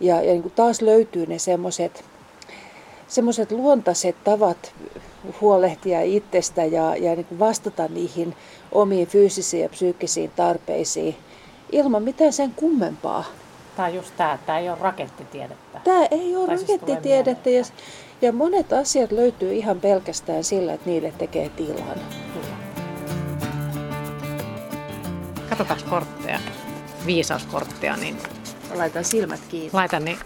ja, 0.00 0.16
ja 0.16 0.32
niin 0.32 0.42
kuin 0.42 0.54
taas 0.56 0.82
löytyy 0.82 1.26
ne 1.26 1.38
semmoiset 1.38 2.04
semmoiset 3.14 3.52
luontaiset 3.52 4.16
tavat 4.24 4.74
huolehtia 5.40 6.02
itsestä 6.02 6.64
ja, 6.64 6.96
ja 6.96 7.14
niin 7.14 7.24
kuin 7.24 7.38
vastata 7.38 7.88
niihin 7.88 8.36
omiin 8.72 9.06
fyysisiin 9.06 9.62
ja 9.62 9.68
psyykkisiin 9.68 10.30
tarpeisiin 10.36 11.16
ilman 11.72 12.02
mitään 12.02 12.32
sen 12.32 12.52
kummempaa. 12.56 13.24
Tämä 13.76 13.88
on 13.88 13.94
just 13.94 14.16
tämä, 14.16 14.38
tämä 14.46 14.58
ei 14.58 14.68
ole 14.68 14.78
rakettitiedettä. 14.80 15.80
Tämä 15.84 16.06
ei 16.10 16.36
ole 16.36 16.46
tai 16.46 16.58
siis 16.58 16.70
rakettitiedettä 16.70 17.50
ja, 17.50 17.64
ja 18.22 18.32
monet 18.32 18.72
asiat 18.72 19.12
löytyy 19.12 19.54
ihan 19.54 19.80
pelkästään 19.80 20.44
sillä, 20.44 20.72
että 20.72 20.90
niille 20.90 21.12
tekee 21.18 21.48
tilan. 21.48 22.00
Katsotaan 25.48 25.80
kortteja, 25.90 26.38
viisauskortteja, 27.06 27.96
niin... 27.96 28.18
Laitan 28.74 29.04
silmät 29.04 29.40
kiinni. 29.48 29.70
Laitan, 29.72 30.04
niin... 30.04 30.18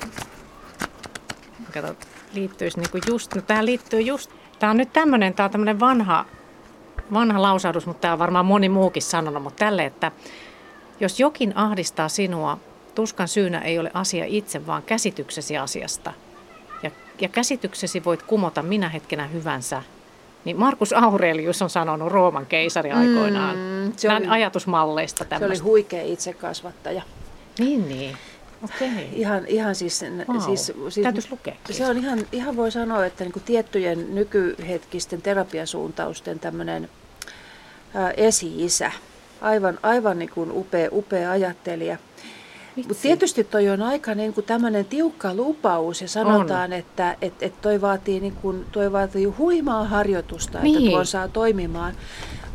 Katsotaan 1.73 2.18
liittyisi 2.35 2.81
niin 2.81 2.91
kuin 2.91 3.03
just, 3.07 3.35
no 3.35 3.43
tämä 3.43 3.65
liittyy 3.65 4.01
just, 4.01 4.31
tämä 4.59 4.71
on 4.71 4.77
nyt 4.77 4.93
tämmöinen, 4.93 5.35
tämä 5.35 5.45
on 5.45 5.51
tämmöinen 5.51 5.81
vanha, 5.81 6.25
vanha 7.13 7.43
lausahdus, 7.43 7.87
mutta 7.87 8.01
tämä 8.01 8.13
on 8.13 8.19
varmaan 8.19 8.47
moni 8.47 8.69
muukin 8.69 9.03
sanonut, 9.03 9.43
mutta 9.43 9.65
tälle, 9.65 9.85
että 9.85 10.13
jos 11.01 11.21
jokin 11.21 11.57
ahdistaa 11.57 12.09
sinua, 12.09 12.59
tuskan 12.95 13.29
syynä 13.29 13.61
ei 13.61 13.79
ole 13.79 13.91
asia 13.95 14.25
itse, 14.29 14.67
vaan 14.67 14.83
käsityksesi 14.83 15.59
asiasta. 15.59 16.13
Ja, 16.83 16.91
ja 17.21 17.29
käsityksesi 17.29 18.05
voit 18.05 18.23
kumota 18.23 18.63
minä 18.63 18.89
hetkenä 18.89 19.27
hyvänsä, 19.27 19.83
Niin 20.45 20.59
Markus 20.59 20.93
Aurelius 20.93 21.63
on 21.63 21.71
sanonut 21.71 22.13
Rooman 22.13 22.47
keisari 22.47 22.93
aikoinaan. 22.93 23.57
Mm, 23.57 23.93
se 23.97 24.13
oli, 24.13 24.27
ajatusmalleista 24.29 25.25
tämmöistä. 25.25 25.55
Se 25.57 25.63
oli 25.63 25.71
huikea 25.71 26.03
itsekasvattaja. 26.03 27.03
Niin, 27.59 27.89
niin. 27.89 28.17
Okay. 28.65 28.89
Ihan, 29.13 29.47
ihan 29.47 29.75
siis, 29.75 30.05
wow. 30.29 30.41
siis, 30.41 30.67
siis 30.67 31.03
Täytyisi 31.03 31.31
lukea. 31.31 31.55
Se 31.71 31.87
on 31.87 31.97
ihan, 31.97 32.19
ihan 32.33 32.57
voi 32.57 32.71
sanoa, 32.71 33.07
että 33.07 33.25
niin 33.25 33.33
kuin 33.33 33.43
tiettyjen 33.43 34.15
nykyhetkisten 34.15 35.23
terapiasuuntausten 35.23 36.39
tämmöinen 36.39 36.89
esi-isä. 38.17 38.93
Aivan, 39.41 39.79
aivan 39.83 40.19
niin 40.19 40.31
kuin 40.31 40.51
upea, 40.53 40.89
upea 40.93 41.31
ajattelija. 41.31 41.97
Mutta 42.77 43.03
tietysti 43.03 43.45
toi 43.45 43.69
on 43.69 43.83
aika 43.83 44.15
niin 44.15 44.35
kuin 44.35 44.47
tämmöinen 44.47 44.85
tiukka 44.85 45.35
lupaus 45.35 46.01
ja 46.01 46.09
sanotaan, 46.09 46.73
on. 46.73 46.73
että 46.73 47.17
et, 47.23 47.35
et 47.41 47.61
toi, 47.61 47.81
vaatii, 47.81 48.21
niin 48.21 48.37
kuin, 48.43 48.67
toi 48.73 48.93
vaatii 48.93 49.25
huimaa 49.25 49.85
harjoitusta, 49.85 50.59
niin. 50.59 50.79
että 50.79 50.91
tuon 50.91 51.07
saa 51.07 51.29
toimimaan. 51.29 51.95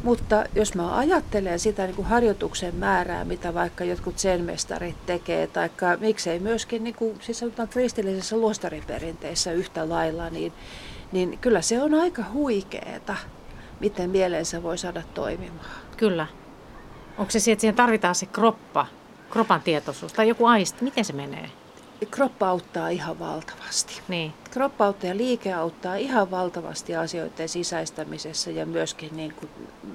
Mutta 0.03 0.43
jos 0.55 0.75
mä 0.75 0.97
ajattelen 0.97 1.59
sitä 1.59 1.85
niin 1.85 1.95
kuin 1.95 2.07
harjoituksen 2.07 2.75
määrää, 2.75 3.25
mitä 3.25 3.53
vaikka 3.53 3.83
jotkut 3.83 4.19
senmestarit 4.19 5.05
tekee, 5.05 5.47
tai 5.47 5.69
miksei 5.99 6.39
myöskin 6.39 6.83
niin 6.83 6.95
kuin, 6.95 7.17
siis 7.21 7.39
sanotaan 7.39 7.67
kristillisessä 7.67 8.37
luostariperinteessä 8.37 9.51
yhtä 9.51 9.89
lailla, 9.89 10.29
niin, 10.29 10.53
niin 11.11 11.37
kyllä 11.37 11.61
se 11.61 11.81
on 11.81 11.93
aika 11.93 12.23
huikeeta, 12.33 13.15
miten 13.79 14.09
mielensä 14.09 14.63
voi 14.63 14.77
saada 14.77 15.03
toimimaan. 15.13 15.65
Kyllä. 15.97 16.27
Onko 17.17 17.31
se 17.31 17.51
että 17.51 17.61
siihen 17.61 17.75
tarvitaan 17.75 18.15
se 18.15 18.25
kroppa, 18.25 18.85
kropan 19.29 19.61
tietoisuus 19.61 20.13
tai 20.13 20.27
joku 20.27 20.45
aisti? 20.45 20.83
Miten 20.83 21.05
se 21.05 21.13
menee? 21.13 21.49
Kroppa 22.11 22.47
auttaa 22.47 22.89
ihan 22.89 23.19
valtavasti. 23.19 24.01
Niin. 24.07 24.33
Kroppa 24.53 24.85
auttaa 24.85 25.09
ja 25.09 25.17
liike 25.17 25.53
auttaa 25.53 25.95
ihan 25.95 26.31
valtavasti 26.31 26.95
asioiden 26.95 27.49
sisäistämisessä 27.49 28.51
ja 28.51 28.65
myöskin, 28.65 29.17
niin 29.17 29.33
kuin, 29.33 29.49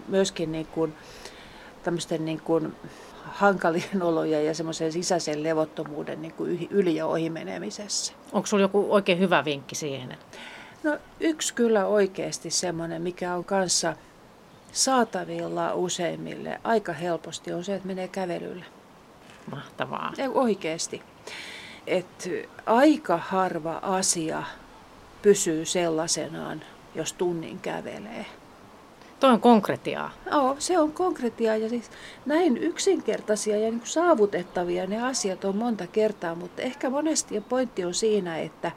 myöskin 0.09 0.53
niin 0.53 0.67
kuin, 0.67 0.95
tämmöisten 1.83 2.25
niin 2.25 2.41
kuin 2.41 2.77
hankalien 3.25 4.03
olojen 4.11 4.47
ja 4.47 4.55
semmoisen 4.55 4.93
sisäisen 4.93 5.43
levottomuuden 5.43 6.23
niin 6.23 6.35
kuin 6.35 6.69
yli 6.71 6.97
ja 6.97 7.07
ohi 7.07 7.31
menemisessä. 7.31 8.12
Onko 8.33 8.47
sinulla 8.47 8.65
joku 8.65 8.87
oikein 8.88 9.19
hyvä 9.19 9.45
vinkki 9.45 9.75
siihen? 9.75 10.17
No 10.83 10.99
yksi 11.21 11.55
kyllä 11.55 11.87
oikeasti 11.87 12.50
semmoinen, 12.50 13.03
mikä 13.03 13.35
on 13.35 13.45
kanssa 13.45 13.97
saatavilla 14.73 15.75
useimmille 15.75 16.61
aika 16.65 16.93
helposti, 16.93 17.53
on 17.53 17.65
se, 17.65 17.75
että 17.75 17.87
menee 17.87 18.09
kävelylle. 18.09 18.65
Mahtavaa. 19.50 20.12
Ei, 20.19 20.29
oikeasti 20.29 21.03
että 21.88 22.28
aika 22.66 23.16
harva 23.16 23.78
asia 23.83 24.42
pysyy 25.23 25.64
sellaisenaan, 25.64 26.62
jos 26.95 27.12
tunnin 27.12 27.59
kävelee. 27.59 28.26
Tuo 29.21 29.30
on 29.30 29.40
konkretiaa. 29.40 30.11
Joo, 30.30 30.57
se 30.59 30.78
on 30.78 30.92
konkretiaa 30.92 31.57
ja 31.57 31.68
siis 31.68 31.90
näin 32.26 32.57
yksinkertaisia 32.57 33.57
ja 33.57 33.71
niin 33.71 33.80
saavutettavia 33.85 34.87
ne 34.87 35.02
asiat 35.02 35.45
on 35.45 35.57
monta 35.57 35.87
kertaa, 35.87 36.35
mutta 36.35 36.62
ehkä 36.62 36.90
monesti 36.90 37.40
pointti 37.40 37.85
on 37.85 37.95
siinä, 37.95 38.38
että, 38.38 38.73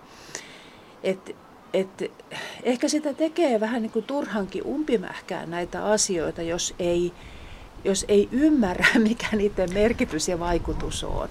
että, 1.04 1.32
että 1.74 2.06
ehkä 2.64 2.88
sitä 2.88 3.14
tekee 3.14 3.60
vähän 3.60 3.82
niin 3.82 3.92
kuin 3.92 4.06
turhankin 4.06 4.66
umpimähkään 4.66 5.52
näitä 5.52 5.86
asioita, 5.86 6.42
jos 6.42 6.74
ei, 6.80 7.14
jos 7.84 8.06
ei 8.08 8.30
ymmärrä, 8.32 8.86
mikä 9.10 9.28
niiden 9.32 9.74
merkitys 9.74 10.28
ja 10.28 10.40
vaikutus 10.40 11.04
on. 11.04 11.30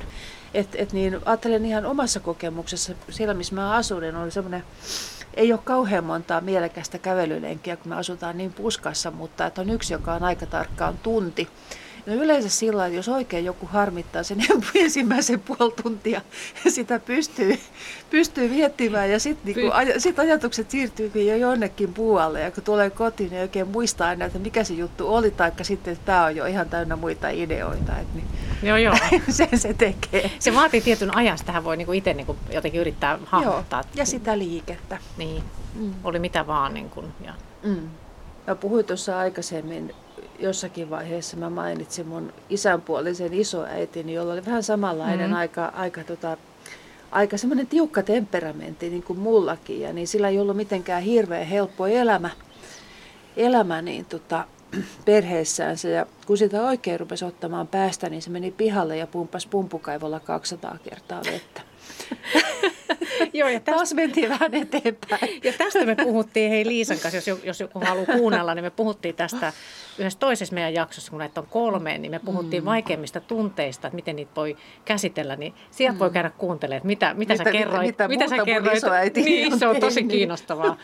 Et, 0.55 0.69
et 0.75 0.93
niin, 0.93 1.19
ajattelen 1.25 1.65
ihan 1.65 1.87
omassa 1.87 2.21
kokemuksessa, 2.21 2.93
siellä 3.11 3.35
missä 3.35 3.55
mä 3.55 3.75
asun, 3.75 4.03
niin 4.03 4.17
oli 4.17 4.31
semmoinen, 4.31 4.65
ei 5.35 5.53
ole 5.53 5.61
kauhean 5.65 6.05
montaa 6.05 6.41
mielekästä 6.41 6.99
kävelylenkkiä, 6.99 7.77
kun 7.77 7.89
me 7.89 7.97
asutaan 7.97 8.39
niin 8.39 8.53
puskassa, 8.53 9.11
mutta 9.11 9.47
että 9.47 9.61
on 9.61 9.71
yksi, 9.71 9.93
joka 9.93 10.15
on 10.15 10.23
aika 10.23 10.47
tarkkaan 10.47 10.99
tunti. 10.99 11.49
No 12.07 12.15
yleensä 12.15 12.49
sillä 12.49 12.87
että 12.87 12.97
jos 12.97 13.09
oikein 13.09 13.45
joku 13.45 13.67
harmittaa 13.67 14.23
sen 14.23 14.39
ensimmäisen 14.75 15.41
puoli 15.41 15.75
tuntia, 15.83 16.21
sitä 16.69 16.99
pystyy, 16.99 17.59
pystyy 18.11 18.49
miettimään 18.49 19.11
ja 19.11 19.21
sitten 19.21 19.55
niinku, 19.55 19.75
aj- 19.75 19.99
sit 20.01 20.19
ajatukset 20.19 20.71
siirtyy 20.71 21.11
jo 21.15 21.37
jonnekin 21.37 21.95
puolelle 21.95 22.41
ja 22.41 22.51
kun 22.51 22.63
tulee 22.63 22.91
kotiin, 22.91 23.31
niin 23.31 23.43
oikein 23.43 23.69
muistaa 23.69 24.09
aina, 24.09 24.25
että 24.25 24.39
mikä 24.39 24.65
se 24.65 24.75
juttu 24.75 25.15
oli, 25.15 25.31
taikka 25.31 25.65
sitten, 25.65 25.93
että 25.93 26.05
tämä 26.05 26.25
on 26.25 26.37
jo 26.37 26.47
ihan 26.47 26.69
täynnä 26.69 26.97
muita 26.97 27.29
ideoita. 27.29 27.99
Et 27.99 28.15
niin, 28.15 28.27
joo, 28.63 28.77
joo. 28.77 28.95
se 29.29 29.49
se 29.55 29.75
tekee. 29.75 30.31
Se 30.39 30.55
vaatii 30.55 30.81
tietyn 30.81 31.17
ajan, 31.17 31.39
tähän 31.47 31.65
voi 31.65 31.77
niinku 31.77 31.93
itse 31.93 32.15
niinku 32.15 32.37
jotenkin 32.53 32.81
yrittää 32.81 33.19
hahmottaa. 33.25 33.81
Joo, 33.81 33.91
ja 33.95 34.07
sitä 34.07 34.39
liikettä. 34.39 34.99
Niin, 35.17 35.43
mm. 35.75 35.95
oli 36.05 36.19
mitä 36.19 36.47
vaan. 36.47 36.75
Niinku, 36.75 37.05
ja. 37.25 37.35
Mm. 37.63 37.89
Mä 38.47 38.55
puhuin 38.55 38.85
tuossa 38.85 39.19
aikaisemmin 39.19 39.95
jossakin 40.41 40.91
vaiheessa 40.91 41.37
mä 41.37 41.51
mainitsin 41.51 42.07
mun 42.07 42.33
isänpuolisen 42.49 43.35
isoäitini, 43.35 44.15
jolla 44.15 44.33
oli 44.33 44.47
vähän 44.47 44.63
samanlainen 44.63 45.31
mm. 45.31 45.37
aika, 45.37 45.67
aika, 45.67 46.05
tota, 46.05 46.37
aika 47.11 47.37
semmoinen 47.37 47.67
tiukka 47.67 48.03
temperamentti 48.03 48.91
niin 48.91 49.03
kuin 49.03 49.19
mullakin. 49.19 49.81
Ja 49.81 49.93
niin 49.93 50.09
sillä 50.09 50.29
ei 50.29 50.39
ollut 50.39 50.57
mitenkään 50.57 51.03
hirveän 51.03 51.47
helppo 51.47 51.87
elämä, 51.87 52.31
elämä 53.37 53.83
niin 53.83 54.05
tota, 54.05 54.45
perheessäänsä. 55.05 55.89
Ja 55.89 56.07
kun 56.27 56.39
sitä 56.39 56.63
oikein 56.63 57.01
rupesi 57.01 57.25
ottamaan 57.25 57.67
päästä, 57.67 58.09
niin 58.09 58.23
se 58.23 58.31
meni 58.31 58.51
pihalle 58.51 58.97
ja 58.97 59.07
pumppasi 59.07 59.49
pumpukaivolla 59.49 60.21
200 60.21 60.79
kertaa 60.85 61.23
vettä. 61.33 61.61
Joo, 63.33 63.49
ja 63.49 63.61
tästä... 63.61 63.77
Taas 63.77 63.95
mentiin 63.95 64.29
vähän 64.29 64.55
eteenpäin. 64.55 65.41
Ja 65.45 65.53
tästä 65.59 65.87
me 65.87 65.97
puhuttiin, 65.97 66.51
hei 66.51 66.67
Liisan 66.67 66.99
kanssa, 66.99 67.31
jos, 67.31 67.41
jos 67.45 67.61
joku 67.61 67.81
haluaa 67.81 68.07
kuunnella, 68.07 68.55
niin 68.55 68.65
me 68.65 68.71
puhuttiin 68.71 69.15
tästä 69.15 69.53
yhdessä 69.99 70.19
toisessa 70.19 70.55
meidän 70.55 70.75
jaksossa, 70.75 71.11
kun 71.11 71.19
näitä 71.19 71.41
on 71.41 71.47
kolme, 71.51 71.99
niin 71.99 72.11
me 72.11 72.19
puhuttiin 72.19 72.63
mm. 72.63 72.67
vaikeimmista 72.67 73.21
tunteista, 73.21 73.87
että 73.87 73.95
miten 73.95 74.17
niitä 74.17 74.33
voi 74.37 74.57
käsitellä, 74.85 75.37
niin 75.37 75.55
sieltä 75.71 75.95
mm. 75.95 75.99
voi 75.99 76.11
käydä 76.11 76.31
kuuntelemaan, 76.31 76.77
että 76.77 76.87
mitä, 76.87 77.15
mitä, 77.15 77.33
mitä 77.33 77.45
sä 77.45 77.53
kerroit. 77.53 77.87
Mitä, 77.87 78.09
mitä 78.09 78.29
sä 78.29 78.37
kerroit. 78.45 79.15
Niin, 79.17 79.59
se 79.59 79.67
on 79.67 79.77
tosi 79.81 80.05
kiinnostavaa. 80.05 80.77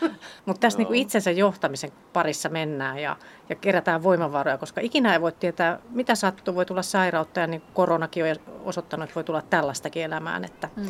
Mutta 0.45 0.59
tässä 0.59 0.79
niin 0.79 0.95
itsensä 0.95 1.31
johtamisen 1.31 1.91
parissa 2.13 2.49
mennään 2.49 2.99
ja, 2.99 3.17
ja 3.49 3.55
kerätään 3.55 4.03
voimavaroja, 4.03 4.57
koska 4.57 4.81
ikinä 4.81 5.13
ei 5.13 5.21
voi 5.21 5.31
tietää, 5.31 5.79
mitä 5.89 6.15
sattuu. 6.15 6.55
Voi 6.55 6.65
tulla 6.65 6.81
sairautta 6.81 7.39
ja 7.39 7.47
niin 7.47 7.61
koronakin 7.73 8.23
on 8.23 8.35
osoittanut, 8.63 9.03
että 9.03 9.15
voi 9.15 9.23
tulla 9.23 9.41
tällaistakin 9.41 10.03
elämään. 10.03 10.45
Että 10.45 10.69
mm 10.75 10.85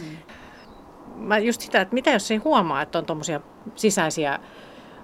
mä 1.17 1.37
just 1.37 1.61
sitä, 1.61 1.81
että 1.81 1.93
mitä 1.93 2.11
jos 2.11 2.31
ei 2.31 2.37
huomaa, 2.37 2.81
että 2.81 2.97
on 2.97 3.05
tuommoisia 3.05 3.41
sisäisiä 3.75 4.39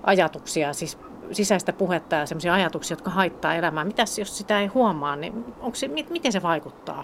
ajatuksia, 0.03 0.73
siis 0.73 0.97
sisäistä 1.31 1.73
puhetta 1.73 2.15
ja 2.15 2.25
sellaisia 2.25 2.53
ajatuksia, 2.53 2.95
jotka 2.95 3.09
haittaa 3.09 3.55
elämää. 3.55 3.83
Mitäs 3.83 4.19
jos 4.19 4.37
sitä 4.37 4.59
ei 4.59 4.67
huomaa, 4.67 5.15
niin 5.15 5.45
onko 5.59 5.75
se, 5.75 5.87
miten 5.87 6.31
se 6.31 6.41
vaikuttaa? 6.41 7.03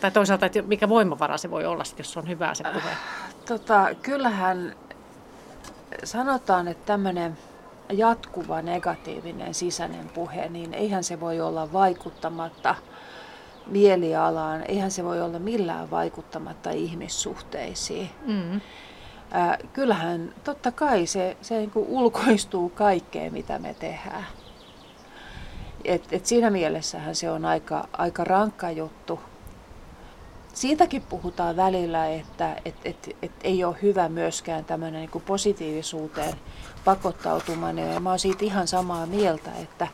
Tai 0.00 0.10
toisaalta, 0.10 0.46
että 0.46 0.62
mikä 0.62 0.88
voimavara 0.88 1.38
se 1.38 1.50
voi 1.50 1.66
olla, 1.66 1.82
jos 1.98 2.16
on 2.16 2.28
hyvä 2.28 2.54
se 2.54 2.64
puhe? 2.64 2.90
Tota, 3.48 3.88
kyllähän 4.02 4.76
sanotaan, 6.04 6.68
että 6.68 6.86
tämmöinen 6.86 7.38
jatkuva 7.92 8.62
negatiivinen 8.62 9.54
sisäinen 9.54 10.08
puhe, 10.08 10.48
niin 10.48 10.74
eihän 10.74 11.04
se 11.04 11.20
voi 11.20 11.40
olla 11.40 11.72
vaikuttamatta– 11.72 12.74
mielialaan, 13.66 14.62
eihän 14.68 14.90
se 14.90 15.04
voi 15.04 15.20
olla 15.20 15.38
millään 15.38 15.90
vaikuttamatta 15.90 16.70
ihmissuhteisiin. 16.70 18.10
Mm. 18.26 18.60
Äh, 19.34 19.58
kyllähän 19.72 20.34
totta 20.44 20.72
kai 20.72 21.06
se, 21.06 21.36
se 21.42 21.58
niin 21.58 21.70
kuin 21.70 21.86
ulkoistuu 21.88 22.68
kaikkeen, 22.68 23.32
mitä 23.32 23.58
me 23.58 23.74
tehdään. 23.74 24.26
Et, 25.84 26.12
et 26.12 26.26
siinä 26.26 26.50
mielessähän 26.50 27.14
se 27.14 27.30
on 27.30 27.44
aika, 27.44 27.88
aika 27.92 28.24
rankka 28.24 28.70
juttu. 28.70 29.20
Siitäkin 30.54 31.02
puhutaan 31.02 31.56
välillä, 31.56 32.08
että 32.08 32.56
et, 32.64 32.74
et, 32.84 33.16
et 33.22 33.32
ei 33.44 33.64
ole 33.64 33.76
hyvä 33.82 34.08
myöskään 34.08 34.64
tämmöinen 34.64 35.00
niin 35.00 35.22
positiivisuuteen 35.22 36.34
pakottautuminen. 36.84 37.92
Ja 37.94 38.00
mä 38.00 38.10
oon 38.10 38.18
siitä 38.18 38.44
ihan 38.44 38.68
samaa 38.68 39.06
mieltä, 39.06 39.50
että, 39.62 39.88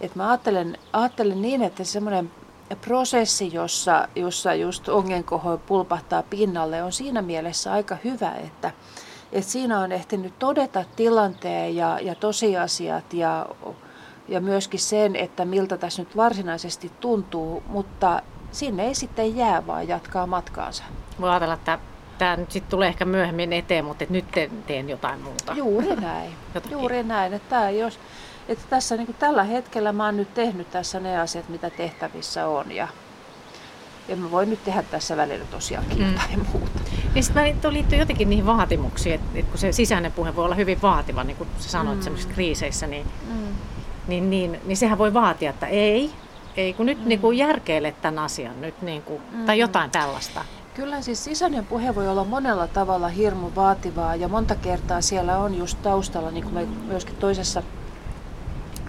että 0.00 0.18
mä 0.18 0.30
ajattelen, 0.30 0.78
ajattelen 0.92 1.42
niin, 1.42 1.62
että 1.62 1.84
semmoinen 1.84 2.30
prosessi, 2.80 3.50
jossa, 3.52 4.08
jossa 4.16 4.54
just 4.54 4.88
ongenkoho 4.88 5.58
pulpahtaa 5.58 6.22
pinnalle, 6.22 6.82
on 6.82 6.92
siinä 6.92 7.22
mielessä 7.22 7.72
aika 7.72 7.96
hyvä, 8.04 8.32
että, 8.32 8.70
että 9.32 9.50
siinä 9.50 9.80
on 9.80 9.92
ehtinyt 9.92 10.38
todeta 10.38 10.84
tilanteen 10.96 11.76
ja, 11.76 11.98
ja 12.02 12.14
tosiasiat 12.14 13.14
ja, 13.14 13.46
ja 14.28 14.40
myöskin 14.40 14.80
sen, 14.80 15.16
että 15.16 15.44
miltä 15.44 15.76
tässä 15.76 16.02
nyt 16.02 16.16
varsinaisesti 16.16 16.92
tuntuu, 17.00 17.62
mutta 17.66 18.22
sinne 18.52 18.86
ei 18.86 18.94
sitten 18.94 19.36
jää, 19.36 19.66
vaan 19.66 19.88
jatkaa 19.88 20.26
matkaansa. 20.26 20.84
Voi 21.20 21.30
ajatella, 21.30 21.54
että 21.54 21.78
tämä 22.18 22.36
nyt 22.36 22.52
sitten 22.52 22.70
tulee 22.70 22.88
ehkä 22.88 23.04
myöhemmin 23.04 23.52
eteen, 23.52 23.84
mutta 23.84 24.04
nyt 24.08 24.24
teen 24.66 24.88
jotain 24.88 25.20
muuta. 25.20 25.52
Juuri 25.56 25.96
näin. 25.96 26.30
Juuri 26.70 27.02
näin. 27.02 27.32
Että 27.32 27.50
tämä, 27.50 27.70
jos, 27.70 27.98
että 28.48 28.64
tässä 28.70 28.96
niin 28.96 29.06
kuin 29.06 29.16
tällä 29.16 29.44
hetkellä 29.44 29.92
mä 29.92 30.04
oon 30.04 30.16
nyt 30.16 30.34
tehnyt 30.34 30.70
tässä 30.70 31.00
ne 31.00 31.20
asiat, 31.20 31.48
mitä 31.48 31.70
tehtävissä 31.70 32.48
on 32.48 32.72
ja, 32.72 32.88
ja 34.08 34.16
mä 34.16 34.30
voin 34.30 34.50
nyt 34.50 34.64
tehdä 34.64 34.82
tässä 34.82 35.16
välillä 35.16 35.44
tosiaankin 35.44 35.98
mm. 35.98 36.12
jotain 36.12 36.46
muuta. 36.52 36.80
Ja 37.14 37.22
sitten 37.22 37.72
liittyy 37.72 37.98
jotenkin 37.98 38.30
niihin 38.30 38.46
vaatimuksiin, 38.46 39.14
että, 39.14 39.26
että 39.34 39.50
kun 39.50 39.58
se 39.58 39.72
sisäinen 39.72 40.12
puhe 40.12 40.36
voi 40.36 40.44
olla 40.44 40.54
hyvin 40.54 40.82
vaativa, 40.82 41.24
niin 41.24 41.36
kuin 41.36 41.48
sä 41.58 41.68
sanoit 41.68 42.10
mm. 42.10 42.34
kriiseissä, 42.34 42.86
niin, 42.86 43.06
mm. 43.28 43.54
niin, 44.08 44.30
niin, 44.30 44.60
niin 44.64 44.76
sehän 44.76 44.98
voi 44.98 45.14
vaatia, 45.14 45.50
että 45.50 45.66
ei, 45.66 46.10
ei 46.56 46.72
kun 46.72 46.86
nyt 46.86 46.98
mm. 46.98 47.08
niin 47.08 47.20
kuin 47.20 47.38
järkeile 47.38 47.94
tämän 48.02 48.24
asian 48.24 48.60
nyt, 48.60 48.82
niin 48.82 49.02
kuin, 49.02 49.22
mm. 49.32 49.46
tai 49.46 49.58
jotain 49.58 49.90
tällaista. 49.90 50.44
Kyllä 50.74 51.00
siis 51.00 51.24
sisäinen 51.24 51.66
puhe 51.66 51.94
voi 51.94 52.08
olla 52.08 52.24
monella 52.24 52.66
tavalla 52.66 53.08
hirmu 53.08 53.50
vaativaa 53.56 54.16
ja 54.16 54.28
monta 54.28 54.54
kertaa 54.54 55.00
siellä 55.00 55.38
on 55.38 55.54
just 55.54 55.78
taustalla, 55.82 56.30
niin 56.30 56.44
kuin 56.44 56.54
me 56.54 56.66
myöskin 56.86 57.16
toisessa, 57.16 57.62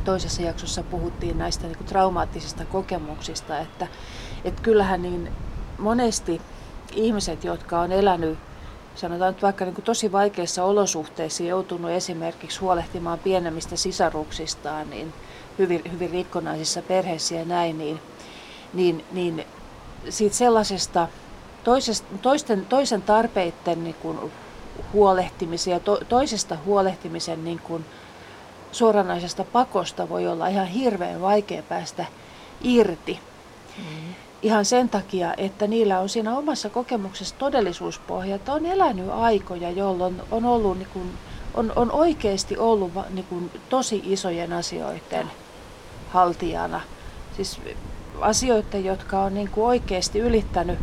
toisessa 0.06 0.42
jaksossa 0.42 0.84
puhuttiin 0.84 1.38
näistä 1.38 1.68
niin 1.68 1.78
kuin 1.78 1.88
traumaattisista 1.88 2.66
kokemuksista, 2.66 3.60
että, 3.60 3.88
että 4.44 4.62
kyllähän 4.62 5.02
niin 5.02 5.32
monesti 5.78 6.42
ihmiset, 6.96 7.44
jotka 7.44 7.80
on 7.80 7.92
elänyt 7.92 8.38
sanotaan 8.96 9.34
nyt 9.34 9.42
vaikka 9.42 9.66
niin 9.66 9.76
kuin 9.76 9.86
tosi 9.86 10.12
vaikeissa 10.12 10.64
olosuhteissa 10.64 11.44
joutunut 11.44 11.92
esimerkiksi 11.92 12.60
huolehtimaan 12.60 13.20
pienemmistä 13.20 13.76
sisaruksistaan, 13.76 14.90
niin 14.90 15.14
hyvin, 15.60 15.82
hyvin 15.92 16.10
rikkonaisissa 16.10 16.82
perheissä 16.82 17.36
ja 17.36 17.46
näin, 17.46 17.78
niin, 17.78 18.00
niin, 18.74 19.06
niin 19.12 19.46
siitä 20.10 20.36
sellaisesta 20.36 21.08
toisesta, 21.64 22.08
toisten, 22.22 22.66
toisen 22.66 23.02
tarpeiden 23.02 23.84
niin 23.84 23.96
kuin 24.02 24.20
huolehtimisen 24.94 25.72
ja 25.72 25.80
to, 25.80 26.00
toisesta 26.10 26.58
huolehtimisen 26.66 27.46
niin 27.46 27.60
kuin 27.60 27.86
suoranaisesta 28.76 29.44
pakosta 29.44 30.10
voi 30.10 30.28
olla 30.28 30.48
ihan 30.48 30.68
hirveän 30.68 31.22
vaikea 31.22 31.64
päästä 31.64 32.06
irti. 32.62 33.20
Mm. 33.78 34.14
Ihan 34.42 34.66
sen 34.66 34.90
takia, 34.90 35.34
että 35.38 35.68
niillä 35.68 36.00
on 36.00 36.10
siinä 36.10 36.38
omassa 36.38 36.70
kokemuksessa 36.70 37.36
todellisuuspohja, 37.38 38.36
että 38.36 38.54
on 38.54 38.66
elänyt 38.66 39.10
aikoja, 39.10 39.72
jolloin 39.72 40.22
on, 40.32 40.46
ollut, 40.46 40.78
niin 40.78 40.90
kuin, 40.94 41.12
on, 41.54 41.74
on 41.76 41.92
oikeasti 41.92 42.58
ollut 42.58 42.92
niin 43.10 43.26
kuin, 43.26 43.52
tosi 43.70 44.02
isojen 44.06 44.54
asioiden 44.54 45.32
haltijana. 46.10 46.82
Siis 47.36 47.60
asioiden, 48.22 48.86
jotka 48.86 49.22
on 49.22 49.34
niin 49.34 49.50
kuin 49.50 49.66
oikeasti 49.66 50.20
ylittänyt 50.20 50.80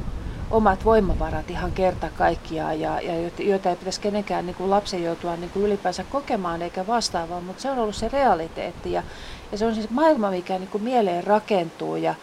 omat 0.52 0.84
voimavarat 0.84 1.50
ihan 1.50 1.72
kerta 1.72 2.08
kaikkiaan 2.18 2.80
ja, 2.80 3.00
ja 3.00 3.30
joita 3.38 3.70
ei 3.70 3.76
pitäisi 3.76 4.00
kenenkään 4.00 4.46
niin 4.46 4.56
kuin 4.56 4.70
lapsen 4.70 5.02
joutua 5.02 5.36
niin 5.36 5.50
kuin 5.50 5.64
ylipäänsä 5.64 6.04
kokemaan 6.04 6.62
eikä 6.62 6.86
vastaavaa, 6.86 7.40
mutta 7.40 7.62
se 7.62 7.70
on 7.70 7.78
ollut 7.78 7.94
se 7.94 8.08
realiteetti 8.08 8.92
ja, 8.92 9.02
ja 9.52 9.58
se 9.58 9.66
on 9.66 9.74
siis 9.74 9.90
maailma, 9.90 10.30
mikä 10.30 10.58
niin 10.58 10.68
kuin 10.68 10.84
mieleen 10.84 11.24
rakentuu 11.24 11.96
ja, 11.96 12.14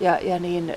ja, 0.00 0.18
ja 0.22 0.38
niin 0.38 0.76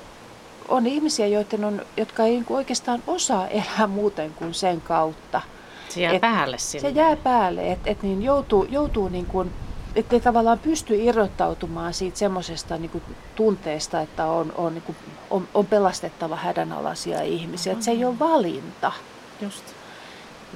on 0.68 0.86
ihmisiä, 0.86 1.26
joiden 1.26 1.64
on, 1.64 1.82
jotka 1.96 2.22
ei 2.22 2.30
niin 2.30 2.44
kuin 2.44 2.56
oikeastaan 2.56 3.02
osaa 3.06 3.48
elää 3.48 3.86
muuten 3.86 4.34
kuin 4.34 4.54
sen 4.54 4.80
kautta. 4.80 5.40
Se 5.88 6.00
jää 6.00 6.12
et, 6.12 6.20
päälle 6.20 6.58
sinne. 6.58 6.88
Se 6.88 6.94
jää 6.94 7.16
päälle, 7.16 7.72
että 7.72 7.90
et 7.90 8.02
niin 8.02 8.22
joutuu, 8.22 8.64
joutuu 8.64 9.08
niin 9.08 9.26
kuin, 9.26 9.52
ei 9.94 10.20
tavallaan 10.20 10.58
pysty 10.58 10.96
irrottautumaan 10.96 11.94
siitä 11.94 12.18
semmoisesta 12.18 12.76
niin 12.76 13.02
tunteesta, 13.34 14.00
että 14.00 14.24
on, 14.24 14.52
on, 14.56 14.74
niin 14.74 14.82
kuin, 14.82 14.96
on, 15.30 15.48
on 15.54 15.66
pelastettava 15.66 16.36
hädänalaisia 16.36 17.22
ihmisiä. 17.22 17.72
Mm-hmm. 17.72 17.78
Että 17.78 17.84
se 17.84 17.90
ei 17.90 18.04
ole 18.04 18.18
valinta. 18.18 18.92
Just. 19.40 19.64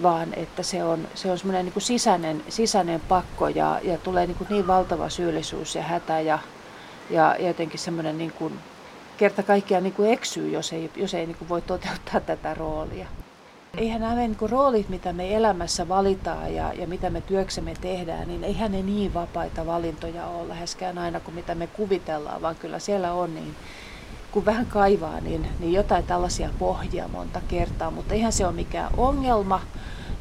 Vaan 0.03 0.35
että 0.35 0.63
se 0.63 0.85
on, 0.85 1.09
se 1.15 1.31
on 1.31 1.39
semmoinen 1.39 1.65
niin 1.65 1.83
sisäinen, 1.83 2.43
sisäinen 2.49 3.01
pakko 3.01 3.49
ja, 3.49 3.81
ja 3.83 3.99
tulee 3.99 4.27
niin, 4.27 4.37
kuin 4.37 4.49
niin 4.51 4.67
valtava 4.67 5.09
syyllisyys 5.09 5.75
ja 5.75 5.83
hätä 5.83 6.21
ja, 6.21 6.39
ja 7.11 7.37
jotenkin 7.39 7.81
semmoinen 7.81 8.19
niin 8.19 8.33
kuin, 8.33 8.59
kerta 9.17 9.43
kaikkiaan 9.43 9.83
niin 9.83 9.95
kuin 9.95 10.11
eksyy, 10.11 10.51
jos 10.51 10.73
ei, 10.73 10.91
jos 10.97 11.15
ei 11.15 11.27
niin 11.27 11.37
kuin 11.37 11.49
voi 11.49 11.63
toteuttaa 11.63 12.21
tätä 12.21 12.55
roolia. 12.55 13.07
Eihän 13.77 14.01
nämä 14.01 14.15
niin 14.15 14.37
kuin, 14.37 14.51
roolit, 14.51 14.89
mitä 14.89 15.13
me 15.13 15.35
elämässä 15.35 15.89
valitaan 15.89 16.55
ja, 16.55 16.73
ja 16.73 16.87
mitä 16.87 17.11
me 17.11 17.21
työksemme 17.21 17.75
tehdään, 17.81 18.29
niin 18.29 18.45
eihän 18.45 18.73
ne 18.73 18.83
niin 18.83 19.15
vapaita 19.15 19.67
valintoja 19.67 20.27
ole 20.27 20.49
läheskään 20.49 20.99
aina 20.99 21.21
kuin 21.21 21.35
mitä 21.35 21.55
me 21.55 21.67
kuvitellaan, 21.67 22.43
vaan 22.43 22.57
kyllä 22.57 22.79
siellä 22.79 23.13
on 23.13 23.35
niin, 23.35 23.55
kun 24.31 24.45
vähän 24.45 24.67
kaivaa, 24.67 25.21
niin, 25.21 25.47
niin 25.59 25.73
jotain 25.73 26.07
tällaisia 26.07 26.51
pohjia 26.59 27.09
monta 27.09 27.41
kertaa, 27.49 27.91
mutta 27.91 28.15
eihän 28.15 28.33
se 28.33 28.47
ole 28.47 28.55
mikään 28.55 28.91
ongelma, 28.97 29.61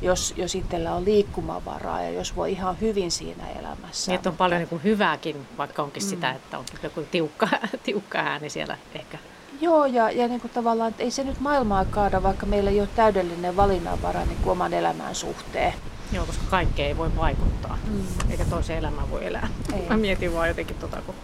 jos, 0.02 0.34
jos 0.38 0.56
itsellä 0.56 0.96
on 0.96 1.06
liikkumavaraa 1.06 2.04
ja 2.04 2.10
jos 2.10 2.36
voi 2.36 2.52
ihan 2.52 2.80
hyvin 2.82 3.12
siinä 3.12 3.50
elämässä. 3.60 4.12
Niin, 4.12 4.16
että 4.16 4.30
on 4.30 4.38
paljon 4.38 4.60
niin 4.60 4.70
kuin 4.70 4.84
hyvääkin, 4.84 5.48
vaikka 5.58 5.84
onkin 5.84 6.04
mm. 6.04 6.10
sitä, 6.10 6.32
että 6.32 6.58
on 6.58 6.66
joku 6.84 7.02
tiukka, 7.12 7.50
tiukka 7.84 8.18
ääni 8.18 8.50
siellä 8.50 8.78
ehkä 8.94 9.18
Joo, 9.62 9.86
ja, 9.86 10.12
ja 10.12 10.28
niin 10.28 10.42
kuin 10.42 10.52
tavallaan, 10.52 10.90
että 10.90 11.04
ei 11.04 11.12
se 11.12 11.24
nyt 11.24 11.40
maailmaa 11.40 11.86
kaada, 11.86 12.24
vaikka 12.24 12.46
meillä 12.46 12.70
ei 12.70 12.80
ole 12.80 12.90
täydellinen 12.96 13.56
valinnanvara 13.56 14.26
niin 14.26 14.38
kuin 14.38 14.52
oman 14.52 14.74
elämän 14.74 15.16
suhteen. 15.16 15.74
Joo, 16.12 16.26
koska 16.26 16.44
kaikkea 16.50 16.86
ei 16.86 16.98
voi 16.98 17.16
vaikuttaa, 17.16 17.78
mm. 17.88 18.04
eikä 18.30 18.46
toisen 18.46 18.78
elämää 18.78 19.10
voi 19.10 19.26
elää. 19.26 19.48
Ei. 19.74 19.90
Mä 19.90 19.98
mietin 19.98 20.34
vaan 20.34 20.48
jotenkin 20.48 20.76
tota, 20.76 21.02
kun... 21.06 21.16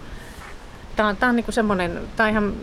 Tää 0.95 1.07
on, 1.07 1.17
tää 1.17 1.29
on 1.29 1.35
niin 1.35 1.45
semmoinen, 1.49 2.07
on 2.19 2.29
ihan 2.29 2.53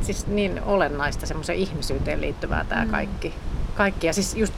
siis 0.00 0.26
niin 0.26 0.62
olennaista 0.62 1.26
semmoisen 1.26 1.56
ihmisyyteen 1.56 2.20
liittyvää 2.20 2.64
tämä 2.64 2.84
mm. 2.84 2.90
kaikki. 2.90 3.34
kaikki. 3.74 4.06
Ja 4.06 4.12
siis 4.12 4.34
just 4.34 4.54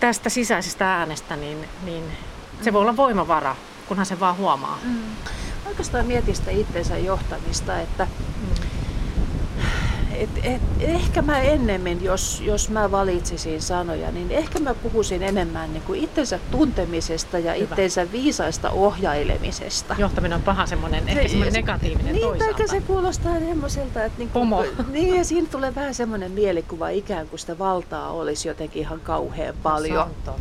tästä 0.00 0.30
sisäisestä 0.30 0.94
äänestä, 0.94 1.36
niin, 1.36 1.68
niin 1.84 2.04
se 2.62 2.72
voi 2.72 2.82
olla 2.82 2.96
voimavara 2.96 3.56
kunhan 3.88 4.06
se 4.06 4.20
vaan 4.20 4.36
huomaa. 4.36 4.78
Mm. 4.84 4.98
Oikeastaan 5.66 6.06
mietin 6.06 6.36
sitä 6.36 6.50
itsensä 6.50 6.98
johtamista, 6.98 7.80
että 7.80 8.06
mm. 8.40 8.66
et, 10.14 10.30
et, 10.42 10.62
ehkä 10.78 11.22
mä 11.22 11.40
ennemmin, 11.40 12.04
jos, 12.04 12.40
jos 12.40 12.70
mä 12.70 12.90
valitsisin 12.90 13.62
sanoja, 13.62 14.12
niin 14.12 14.30
ehkä 14.30 14.58
mä 14.58 14.74
puhuisin 14.74 15.22
enemmän 15.22 15.72
niin 15.72 15.82
kuin 15.82 16.00
itsensä 16.00 16.38
tuntemisesta 16.50 17.38
ja 17.38 17.52
Hyvä. 17.52 17.64
itsensä 17.64 18.12
viisaista 18.12 18.70
ohjailemisesta. 18.70 19.94
Johtaminen 19.98 20.36
on 20.36 20.42
paha 20.42 20.66
semmoinen, 20.66 21.08
ehkä 21.08 21.28
semmoinen 21.28 21.52
negatiivinen 21.52 22.12
niin, 22.12 22.26
toisaalta. 22.26 22.66
se 22.66 22.80
kuulostaa 22.80 23.38
semmoiselta, 23.38 24.04
että 24.04 24.18
niin 24.18 24.30
Pomo. 24.30 24.64
Niin, 24.92 25.16
ja 25.16 25.24
siinä 25.24 25.48
tulee 25.50 25.74
vähän 25.74 25.94
semmoinen 25.94 26.30
mielikuva 26.30 26.88
ikään 26.88 27.28
kuin 27.28 27.40
sitä 27.40 27.58
valtaa 27.58 28.10
olisi 28.10 28.48
jotenkin 28.48 28.82
ihan 28.82 29.00
kauhean 29.00 29.54
paljon. 29.62 30.10
No, 30.26 30.34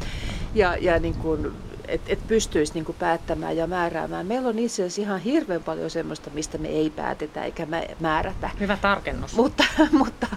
ja, 0.56 0.78
ja 0.78 1.00
niin 1.00 1.16
kuin, 1.16 1.54
että 1.88 2.14
et 2.14 2.28
pystyisi 2.28 2.74
niinku 2.74 2.94
päättämään 2.94 3.58
ja 3.58 3.68
määräämään. 3.68 4.26
Meillä 4.26 4.50
on 4.50 4.60
itse 4.60 4.84
asiassa 4.84 5.02
ihan 5.02 5.20
hirveän 5.20 5.64
paljon 5.64 5.90
semmoista, 5.90 6.30
mistä 6.34 6.58
me 6.58 6.68
ei 6.68 6.90
päätetä 6.90 7.44
eikä 7.44 7.68
määrätä. 8.00 8.50
Hyvä 8.60 8.78
tarkennus. 8.82 9.36
Mutta, 9.36 9.64
mutta, 9.92 10.28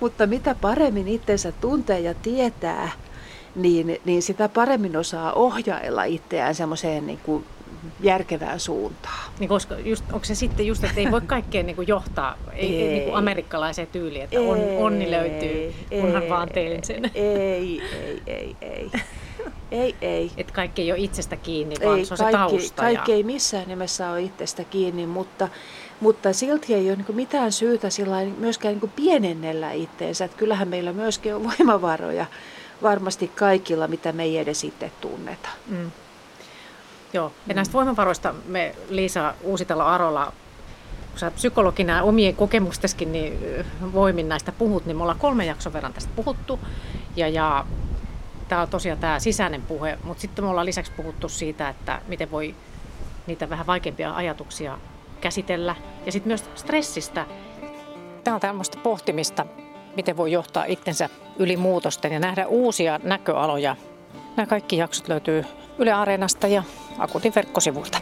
mutta 0.00 0.26
mitä 0.26 0.54
paremmin 0.54 1.08
itsensä 1.08 1.52
tuntee 1.52 2.00
ja 2.00 2.14
tietää, 2.14 2.90
niin, 3.54 4.00
niin 4.04 4.22
sitä 4.22 4.48
paremmin 4.48 4.96
osaa 4.96 5.32
ohjailla 5.32 6.04
itseään 6.04 6.54
semmoiseen 6.54 7.06
niin 7.06 7.20
kuin 7.22 7.44
järkevään 8.00 8.60
suuntaan. 8.60 9.30
Niin 9.38 9.48
koska 9.48 9.74
just, 9.78 10.04
onko 10.12 10.24
se 10.24 10.34
sitten 10.34 10.66
just, 10.66 10.84
että 10.84 11.00
ei 11.00 11.10
voi 11.10 11.20
kaikkeen 11.20 11.66
niin 11.66 11.76
kuin 11.76 11.88
johtaa 11.88 12.38
ei, 12.52 12.82
ei, 12.82 12.88
niin 12.88 13.04
kuin 13.04 13.16
amerikkalaiseen 13.16 13.88
tyyliin, 13.92 14.24
että 14.24 14.40
on, 14.40 14.58
onni 14.78 15.10
löytyy, 15.10 15.74
kunhan 16.00 16.22
ei, 16.22 16.30
vaan 16.30 16.48
teen 16.48 16.84
sen. 16.84 17.10
Ei, 17.14 17.80
ei, 17.80 18.22
ei, 18.26 18.56
ei. 18.60 18.90
Ei, 18.92 19.00
ei. 20.00 20.32
Että 20.36 20.52
kaikki 20.52 20.82
ei 20.82 20.92
ole 20.92 21.00
itsestä 21.00 21.36
kiinni, 21.36 21.76
vaan 21.84 21.98
ei, 21.98 22.04
se 22.04 22.14
on 22.14 22.18
kaikki, 22.18 22.32
se 22.32 22.38
tausta. 22.38 22.82
Kaikki 22.82 23.12
ja... 23.12 23.16
ei 23.16 23.22
missään 23.22 23.68
nimessä 23.68 24.10
ole 24.10 24.22
itsestä 24.22 24.64
kiinni, 24.64 25.06
mutta, 25.06 25.48
mutta 26.00 26.32
silti 26.32 26.74
ei 26.74 26.88
ole 26.88 26.96
niin 26.96 27.16
mitään 27.16 27.52
syytä 27.52 27.88
myöskään 28.38 28.78
niin 28.82 28.92
pienennellä 28.96 29.72
itteensä. 29.72 30.24
Että 30.24 30.36
kyllähän 30.36 30.68
meillä 30.68 30.92
myöskin 30.92 31.34
on 31.34 31.44
voimavaroja 31.58 32.26
varmasti 32.82 33.28
kaikilla, 33.28 33.88
mitä 33.88 34.12
me 34.12 34.22
ei 34.22 34.38
edes 34.38 34.64
itse 34.64 34.90
tunneta. 35.00 35.48
Mm. 35.66 35.90
Joo, 37.12 37.32
ja 37.46 37.54
näistä 37.54 37.72
voimavaroista 37.72 38.34
me 38.46 38.74
Liisa 38.88 39.34
Uusitalo 39.42 39.84
Arola, 39.84 40.32
kun 41.10 41.18
sä 41.18 41.30
psykologina 41.30 42.02
omien 42.02 42.36
kokemusteskin 42.36 43.12
niin 43.12 43.38
voimin 43.92 44.28
näistä 44.28 44.52
puhut, 44.52 44.86
niin 44.86 44.96
me 44.96 45.02
ollaan 45.02 45.18
kolme 45.18 45.44
jakson 45.44 45.72
verran 45.72 45.92
tästä 45.92 46.10
puhuttu. 46.16 46.60
Ja, 47.16 47.28
ja 47.28 47.66
tämä 48.48 48.62
on 48.62 48.68
tosiaan 48.68 48.98
tämä 48.98 49.18
sisäinen 49.18 49.62
puhe, 49.62 49.98
mutta 50.04 50.20
sitten 50.20 50.44
me 50.44 50.50
ollaan 50.50 50.66
lisäksi 50.66 50.92
puhuttu 50.92 51.28
siitä, 51.28 51.68
että 51.68 52.02
miten 52.08 52.30
voi 52.30 52.54
niitä 53.26 53.50
vähän 53.50 53.66
vaikeampia 53.66 54.14
ajatuksia 54.14 54.78
käsitellä. 55.20 55.76
Ja 56.06 56.12
sitten 56.12 56.30
myös 56.30 56.44
stressistä. 56.54 57.26
Tämä 58.24 58.34
on 58.34 58.40
tämmöistä 58.40 58.78
pohtimista, 58.82 59.46
miten 59.96 60.16
voi 60.16 60.32
johtaa 60.32 60.64
itsensä 60.64 61.08
yli 61.38 61.56
muutosten 61.56 62.12
ja 62.12 62.20
nähdä 62.20 62.46
uusia 62.46 63.00
näköaloja. 63.02 63.76
Nämä 64.36 64.46
kaikki 64.46 64.76
jaksot 64.76 65.08
löytyy 65.08 65.44
Yle 65.78 65.92
Areenasta 65.92 66.46
ja 66.46 66.62
Akutin 66.98 67.32
verkkosivuilta. 67.34 67.98